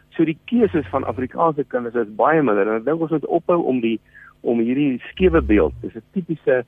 [0.08, 3.62] So die keuses van Afrikaanse kinders is baie minder en ek dink ons moet ophou
[3.62, 4.00] om die
[4.44, 6.64] om hierdie skewe beeld, dis 'n tipiese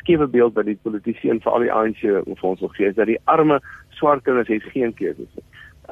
[0.00, 3.06] skewe beeld wat die politici en veral die ANC vir ons wil gee, is dat
[3.06, 3.60] die arme
[3.90, 5.46] swart kinders het geen keuses nie.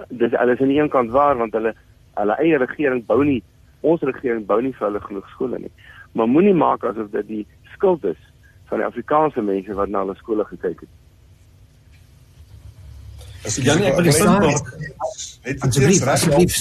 [0.08, 1.74] Dis alles aan die een kant waar want hulle
[2.14, 3.42] hulle eie regering bou nie
[3.80, 5.72] ons regering bou nie vir hulle genoeg skole nie.
[6.12, 8.18] Maar moenie maak asof dit die skuld is
[8.70, 10.92] van die Afrikaanse mense wat na hulle skole gekyk het.
[13.48, 14.28] As jy net wil sê
[15.46, 16.60] net asseblief asseblief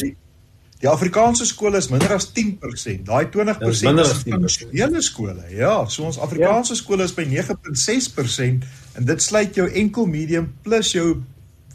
[0.80, 3.04] Die Afrikaanse skole is minder as 10%.
[3.08, 5.44] Daai 20% is tradisionele skole.
[5.52, 6.80] Ja, so ons Afrikaanse ja.
[6.80, 11.18] skole is by 9.6% en dit sluit jou enkel medium plus jou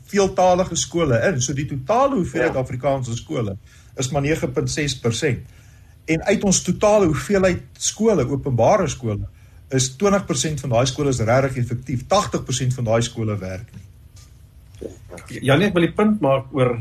[0.08, 1.42] veeltaalige skole in.
[1.44, 2.64] So die totale hoeveelheid ja.
[2.64, 3.58] Afrikaanse skole
[4.00, 5.52] is maar 9.6%.
[6.14, 9.28] En uit ons totale hoeveelheid skole, openbare skole,
[9.74, 12.08] is 20% van daai skole is regtig effektief.
[12.08, 13.84] 80% van daai skole werk nie.
[15.44, 16.78] Janie, ek wil die punt maak oor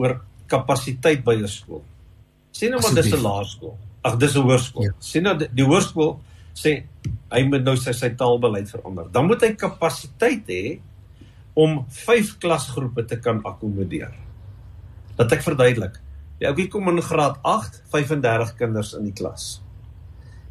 [0.00, 0.18] oor
[0.50, 1.82] kapasiteit by 'n skool.
[2.52, 3.76] Sê nou maar dis 'n laerskool.
[4.02, 4.84] Ag, dis 'n hoërskool.
[4.84, 4.92] Ja.
[5.00, 6.18] Sê nou die, die hoërskool
[6.54, 6.84] sê
[7.30, 9.08] hy moet nou sy sy taalbeleid verander.
[9.12, 10.80] Dan moet hy kapasiteit hê
[11.54, 14.12] om 5 klasgroepe te kan akkommodeer.
[15.16, 16.00] Dat ek verduidelik.
[16.40, 19.60] Die ouetjie kom in graad 8, 35 kinders in die klas.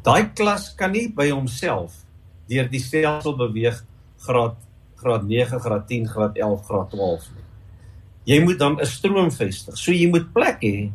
[0.06, 2.04] Daai klas kan nie by homself
[2.50, 3.84] deur die stelsel beweeg
[4.24, 4.56] graad
[5.00, 7.39] graad 9, graad 10, graad 11, graad 12 nie.
[8.30, 9.76] Jy moet dan 'n stroom vestig.
[9.76, 10.92] So jy moet plek hê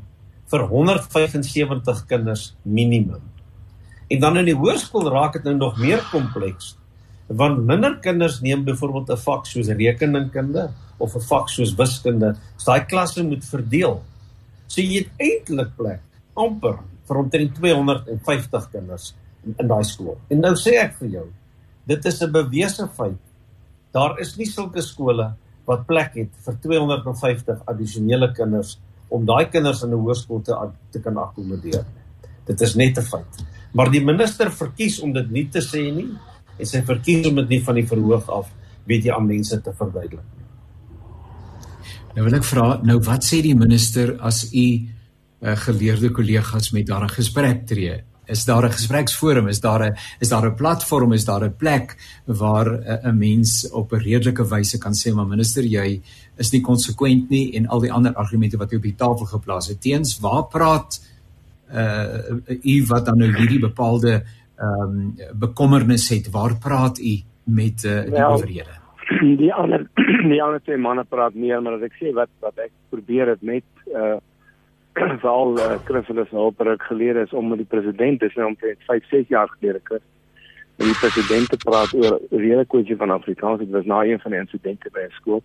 [0.52, 3.22] vir 175 kinders minimum.
[4.08, 6.78] En dan in die hoërskool raak dit nou nog meer kompleks
[7.28, 10.70] want minder kinders neem byvoorbeeld 'n vak soos rekeningkunde
[11.00, 12.36] of 'n vak soos wiskunde.
[12.58, 14.04] So daai klasse moet verdeel.
[14.68, 16.02] So jy het eintlik plek
[16.36, 20.18] amper vir omtrent 250 kinders in, in daai skool.
[20.30, 21.28] En nou sê ek vir jou,
[21.88, 23.26] dit is 'n bewese feit
[23.96, 25.30] Daar is nie sulke skole
[25.66, 28.78] wat plek het vir 250 addisionele kinders
[29.10, 30.54] om daai kinders in 'n hoërskool te
[30.92, 31.86] te kan akkommodeer.
[32.46, 33.46] Dit is net 'n feit.
[33.74, 36.18] Maar die minister verkies om dit nie te sê nie
[36.60, 38.48] en sy verkies om dit nie van die verhoog af
[38.86, 40.26] weet jy aan mense te verduidelik.
[42.16, 44.66] Nou wil ek vra, nou wat sê die minister as u
[45.42, 48.04] uh, geleerde kollegas met daar 'n gesprek tree?
[48.28, 51.98] Is daar 'n gespreksforum, is daar 'n is daar 'n platform, is daar 'n plek
[52.26, 52.68] waar
[53.04, 56.02] 'n mens op 'n redelike wyse kan sê maar minister jy
[56.38, 59.68] is nie konsekwent nie en al die ander argumente wat jy op die tafel geplaas
[59.68, 59.82] het.
[59.82, 61.02] Teens waar praat
[61.72, 64.24] uh u wat dan nou hierdie bepaalde
[64.56, 66.30] ehm um, bekommernis het?
[66.32, 68.84] Waar praat u met uh, die well, owerhede?
[69.22, 69.88] die ander
[70.34, 73.42] die ander twee manne praat meer maar as ek sê wat wat ek probeer het
[73.42, 74.18] met uh
[75.22, 79.28] veral uh, Christus Hulperuk geleer is om met die president dis nou omtrent 5 6
[79.28, 80.00] jaar gelede kry.
[80.76, 83.60] En die president het praat oor hele kwessie van Afrikaans.
[83.60, 85.44] Dit was na een van die insidente by 'n skool.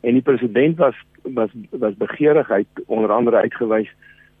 [0.00, 3.90] En die president was was was begeerigheid onder andere uitgewys.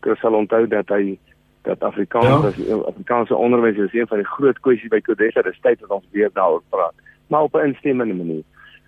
[0.00, 1.18] Chris sal onthou dat hy
[1.62, 2.74] dat Afrikaans ja.
[2.74, 5.42] Afrikaanse onderwys is een van die groot kwessies by Kodesa.
[5.42, 6.94] Dis tyd dat ons weer daaroor praat.
[7.26, 8.42] Maar op 'n instemmende manier.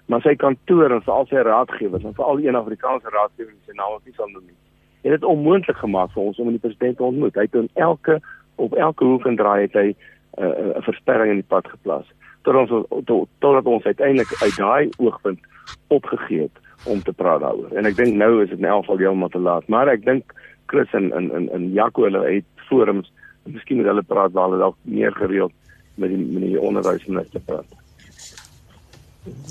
[0.06, 4.14] Maar sy kantoor en veral sy raadgewers en veral een Afrikaanse raadgewer sy naam nie
[4.14, 4.58] sal noem nie
[5.02, 7.34] het dit onmoontlik gemaak vir ons om die president te ontmoet.
[7.34, 8.20] Hy het in elke
[8.60, 12.06] op elke hoek en draai het hy 'n uh, versperring in die pad geplaas
[12.42, 15.40] tot ons tot, totdat ons uiteindelik uit daai oogpunt
[15.88, 17.72] opgegee het om te praat daaroor.
[17.76, 20.32] En ek dink nou is dit in elk geval heeltemal te laat, maar ek dink
[20.72, 23.12] Chris en in in in Jaco hulle het forums,
[23.44, 25.52] miskien moet hulle praat waar hulle dalk meer gereeld
[26.00, 27.79] met die met die onderwysminister praat.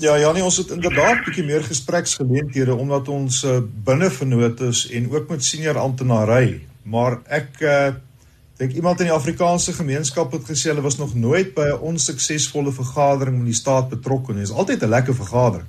[0.00, 5.10] Ja, Janie, ons het inderdaad bietjie meer gespreksgeleenthede omdat ons uh, binne vernoot is en
[5.12, 6.60] ook met senior amptenary.
[6.82, 7.88] Maar ek uh,
[8.60, 12.72] dink iemand in die Afrikaanse gemeenskap het gesê hulle was nog nooit by 'n onsuksesvolle
[12.72, 14.44] vergadering met die staat betrokke nie.
[14.44, 15.68] Dit is altyd 'n lekker vergadering.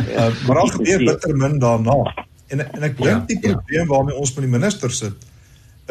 [0.00, 2.26] Uh, maar al gebeur bitter min daarna.
[2.46, 3.52] En en ek dink ja, die ja.
[3.52, 5.32] probleem waarmee ons met die minister sit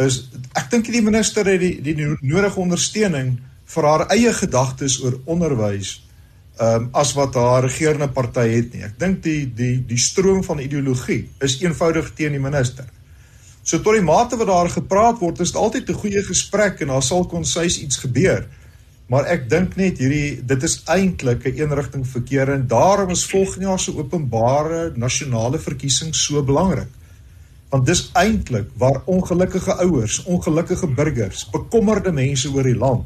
[0.01, 0.23] is
[0.57, 3.35] ek dink die minister het die die nodige ondersteuning
[3.73, 5.99] vir haar eie gedagtes oor onderwys
[6.53, 8.83] ehm um, as wat haar regerende party het nie.
[8.85, 12.85] Ek dink die die die stroom van ideologie is eenvoudig teen die minister.
[13.63, 16.87] So tot die mate wat daar gepraat word, is dit altyd 'n goeie gesprek en
[16.87, 18.45] daar sal konsis iets gebeur.
[19.07, 23.65] Maar ek dink net hierdie dit is eintlik 'n eenrigting verkeer en daarom is volgende
[23.65, 26.89] jaar se openbare nasionale verkiesing so belangrik.
[27.69, 33.05] Want dis eintlik waar ongelukkige ouers, ongelukkige burgers, bekommerde mense oor die land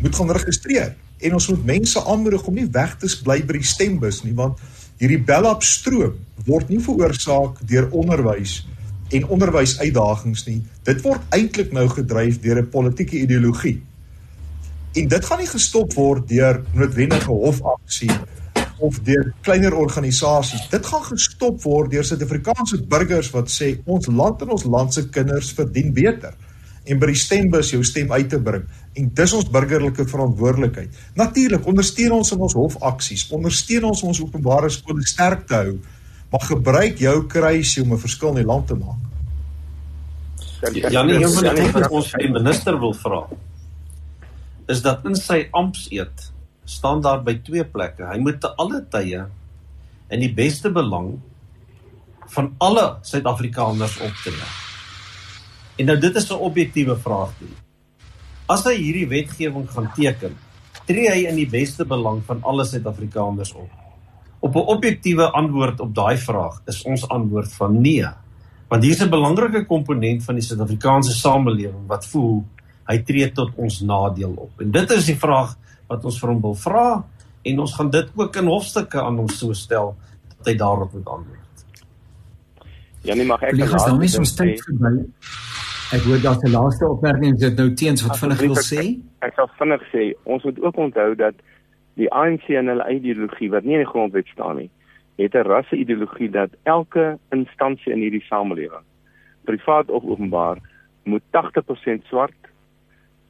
[0.00, 3.66] moet gaan registreer en ons moet mense aanmoedig om nie weg te bly by die
[3.66, 4.60] stembus nie want
[4.98, 6.16] hierdie bellap stroom
[6.46, 8.62] word nie veroorsaak deur onderwys
[9.14, 10.58] en onderwysuitdagings nie.
[10.84, 13.80] Dit word eintlik nou gedryf deur 'n politieke ideologie.
[14.94, 18.10] En dit gaan nie gestop word deur noodwendige hofaksie
[18.78, 20.68] of deur kleiner organisasies.
[20.70, 25.08] Dit gaan gestop word deur Suid-Afrikaanse burgers wat sê ons land en ons land se
[25.08, 26.34] kinders verdien beter
[26.88, 28.64] en by die stembus jou stem uit te bring.
[28.96, 30.94] En dis ons burgerlike verantwoordelikheid.
[31.18, 35.76] Natuurlik ondersteun ons in ons hofaksies, ondersteun ons ons openbare skole sterk te hou,
[36.32, 39.04] maar gebruik jou kruisie om 'n verskil in die land te maak.
[40.90, 43.28] Ja, nee, een van die dinge wat ons die minister wil vra
[44.68, 46.32] is dat in sy ampseed
[46.64, 48.04] staan daar by twee plekke.
[48.04, 49.26] Hy moet te alle tye
[50.10, 51.14] in die beste belang
[52.28, 54.67] van alle Suid-Afrikaners optree.
[55.78, 57.48] En nou dit is 'n objektiewe vraag toe.
[58.46, 60.36] As hy hierdie wetgewing gaan teken,
[60.86, 63.70] tree hy in die beste belang van alle Suid-Afrikaners op.
[64.40, 68.06] Op 'n objektiewe antwoord op daai vraag is ons antwoord van nee.
[68.68, 72.44] Want hier is 'n belangrike komponent van die Suid-Afrikaanse samelewing wat voel
[72.88, 74.60] hy tree tot ons nadeel op.
[74.60, 75.56] En dit is die vraag
[75.86, 77.04] wat ons vir hom wil vra
[77.42, 79.96] en ons gaan dit ook in hofstukke aan hom so stel
[80.36, 81.48] dat hy daarop moet antwoord.
[83.02, 85.06] Ja, nee, mag ek dan nie so tyd verby.
[85.88, 88.82] Ek hoor dat die laaste opmerking dit nou teens wat vinnig wil sê.
[89.24, 91.38] Ek, ek sal vinnig sê ons moet ook onthou dat
[91.96, 94.68] die ANC en hulle ideologie wat nie in die grondwet staan nie,
[95.16, 98.84] het 'n rasse ideologie dat elke instansie in hierdie samelewing,
[99.48, 100.60] privaat of openbaar,
[101.04, 102.52] moet 80% swart,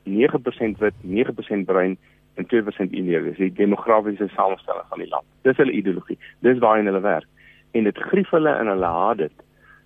[0.03, 1.97] 9% wit, 9% bruin
[2.35, 5.27] en 2% Indië, dis die demografiese samestelling van die land.
[5.43, 6.19] Dis hulle ideologie.
[6.41, 7.27] Dis waarheen hulle werk.
[7.71, 9.33] En dit grief hulle en hulle haat dit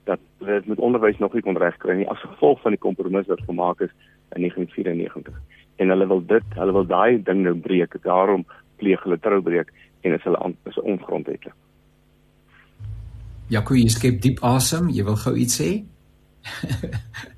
[0.04, 3.42] dat dit met onderwys nog nie kon regkry nie as gevolg van die kompromis wat
[3.46, 3.92] gemaak is
[4.34, 5.34] in 1994.
[5.76, 7.94] En hulle wil dit, hulle wil daai ding nou breek.
[8.02, 8.46] Daarom
[8.80, 9.72] pleeg hulle troubreek
[10.02, 11.54] en is hulle is ongrondwetlik.
[13.52, 14.88] Jaco, jy skep diep asem.
[14.90, 15.70] Jy wil gou iets sê?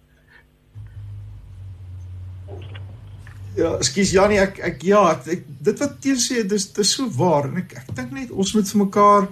[3.55, 5.01] Ja, ekskuus Janie, ek ek ja,
[5.31, 8.51] ek dit wat teen sê, dis dis so waar en ek ek dink net ons
[8.57, 9.29] moet vir mekaar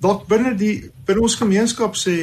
[0.00, 2.16] dalk binne die binne ons gemeenskap sê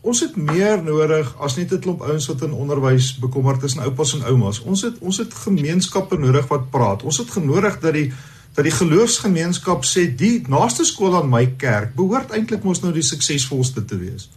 [0.00, 3.82] ons het meer nodig as net 'n klomp ouens wat in onderwys bekommerd is en
[3.82, 4.60] oupas en oumas.
[4.60, 7.02] Ons het ons het gemeenskappe nodig wat praat.
[7.02, 8.12] Ons het genodig dat die
[8.54, 13.02] dat die geloofsgemeenskap sê die naaste skool aan my kerk behoort eintlik mos nou die
[13.02, 14.30] suksesvolste te wees.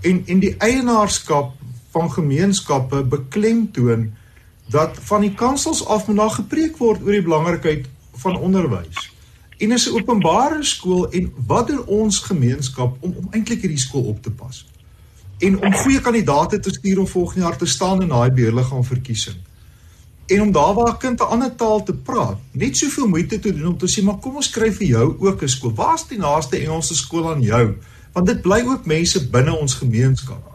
[0.00, 1.52] En en die eienaarskap
[1.90, 4.12] van gemeenskappe beklemtoon
[4.70, 7.86] dat van die kansels af moet daar gepreek word oor die belangrikheid
[8.24, 9.10] van onderwys.
[9.58, 14.02] En is 'n openbare skool en wat doen ons gemeenskap om om eintlik hierdie skool
[14.02, 14.66] op te pas?
[15.38, 19.36] En om goeie kandidaate te stuur om volgende jaar te staan in daai beheerliggaam verkiesing.
[20.26, 23.52] En om daar waar 'n kind 'n ander taal te praat, net soveel moeite te
[23.52, 25.74] doen om te sê maar kom ons skryf vir jou ook 'n skool.
[25.74, 27.76] Waar's die naaste Engelse skool aan jou?
[28.12, 30.52] Want dit bly ook mense binne ons gemeenskap.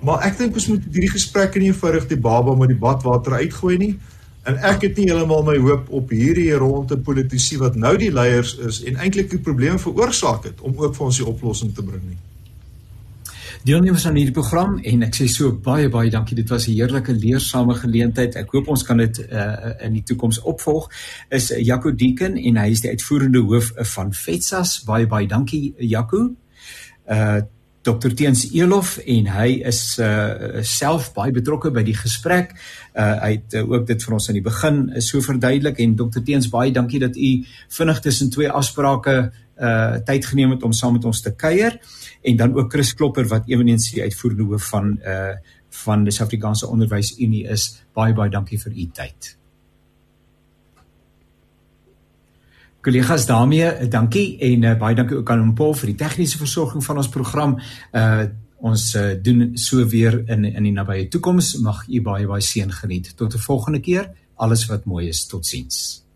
[0.00, 3.76] Maar ek dink ons moet hierdie gesprekke nie eenvoudig die baba met die badwater uitgooi
[3.76, 3.98] nie.
[4.42, 8.54] En ek het nie heeltemal my hoop op hierdie ronde politici wat nou die leiers
[8.56, 12.02] is en eintlik die probleem veroorsaak het om ook vir ons die oplossing te bring
[12.02, 12.16] nie.
[13.66, 16.36] Deelnemers aan hierdie program en ek sê so baie baie dankie.
[16.38, 18.36] Dit was 'n heerlike leersame geleentheid.
[18.36, 20.90] Ek hoop ons kan dit uh, in die toekoms opvolg.
[21.30, 24.84] Is Jaco Deeken en hy is die uitvoerende hoof van FETSAS.
[24.84, 26.34] Baie baie dankie Jaco.
[27.10, 27.40] Uh
[27.82, 32.54] Dr Teens Elof en hy is uh self baie betrokke by die gesprek.
[32.94, 35.96] Uh hy het uh, ook dit vir ons aan die begin uh, so verduidelik en
[35.96, 40.72] Dr Teens baie dankie dat u vinnig tussen twee afsprake uh tyd geneem het om
[40.72, 41.80] saam met ons te kuier
[42.28, 45.38] en dan ook Chris Klopper wat ewenigs die uitvoerende hoof van uh
[45.84, 47.66] van die Suid-Afrikaanse Onderwysunie is.
[47.92, 49.34] Baie baie dankie vir u tyd.
[52.80, 56.84] Kollegas daarmee, eh, dankie en uh, baie dankie ook aan Paul vir die tegniese versorging
[56.84, 57.58] van ons program.
[57.92, 61.52] Uh ons uh, doen so weer in in die nabye toekoms.
[61.62, 63.12] Mag u baie baie seën geniet.
[63.16, 64.10] Tot 'n volgende keer.
[64.34, 65.26] Alles wat mooi is.
[65.26, 66.07] Totsiens.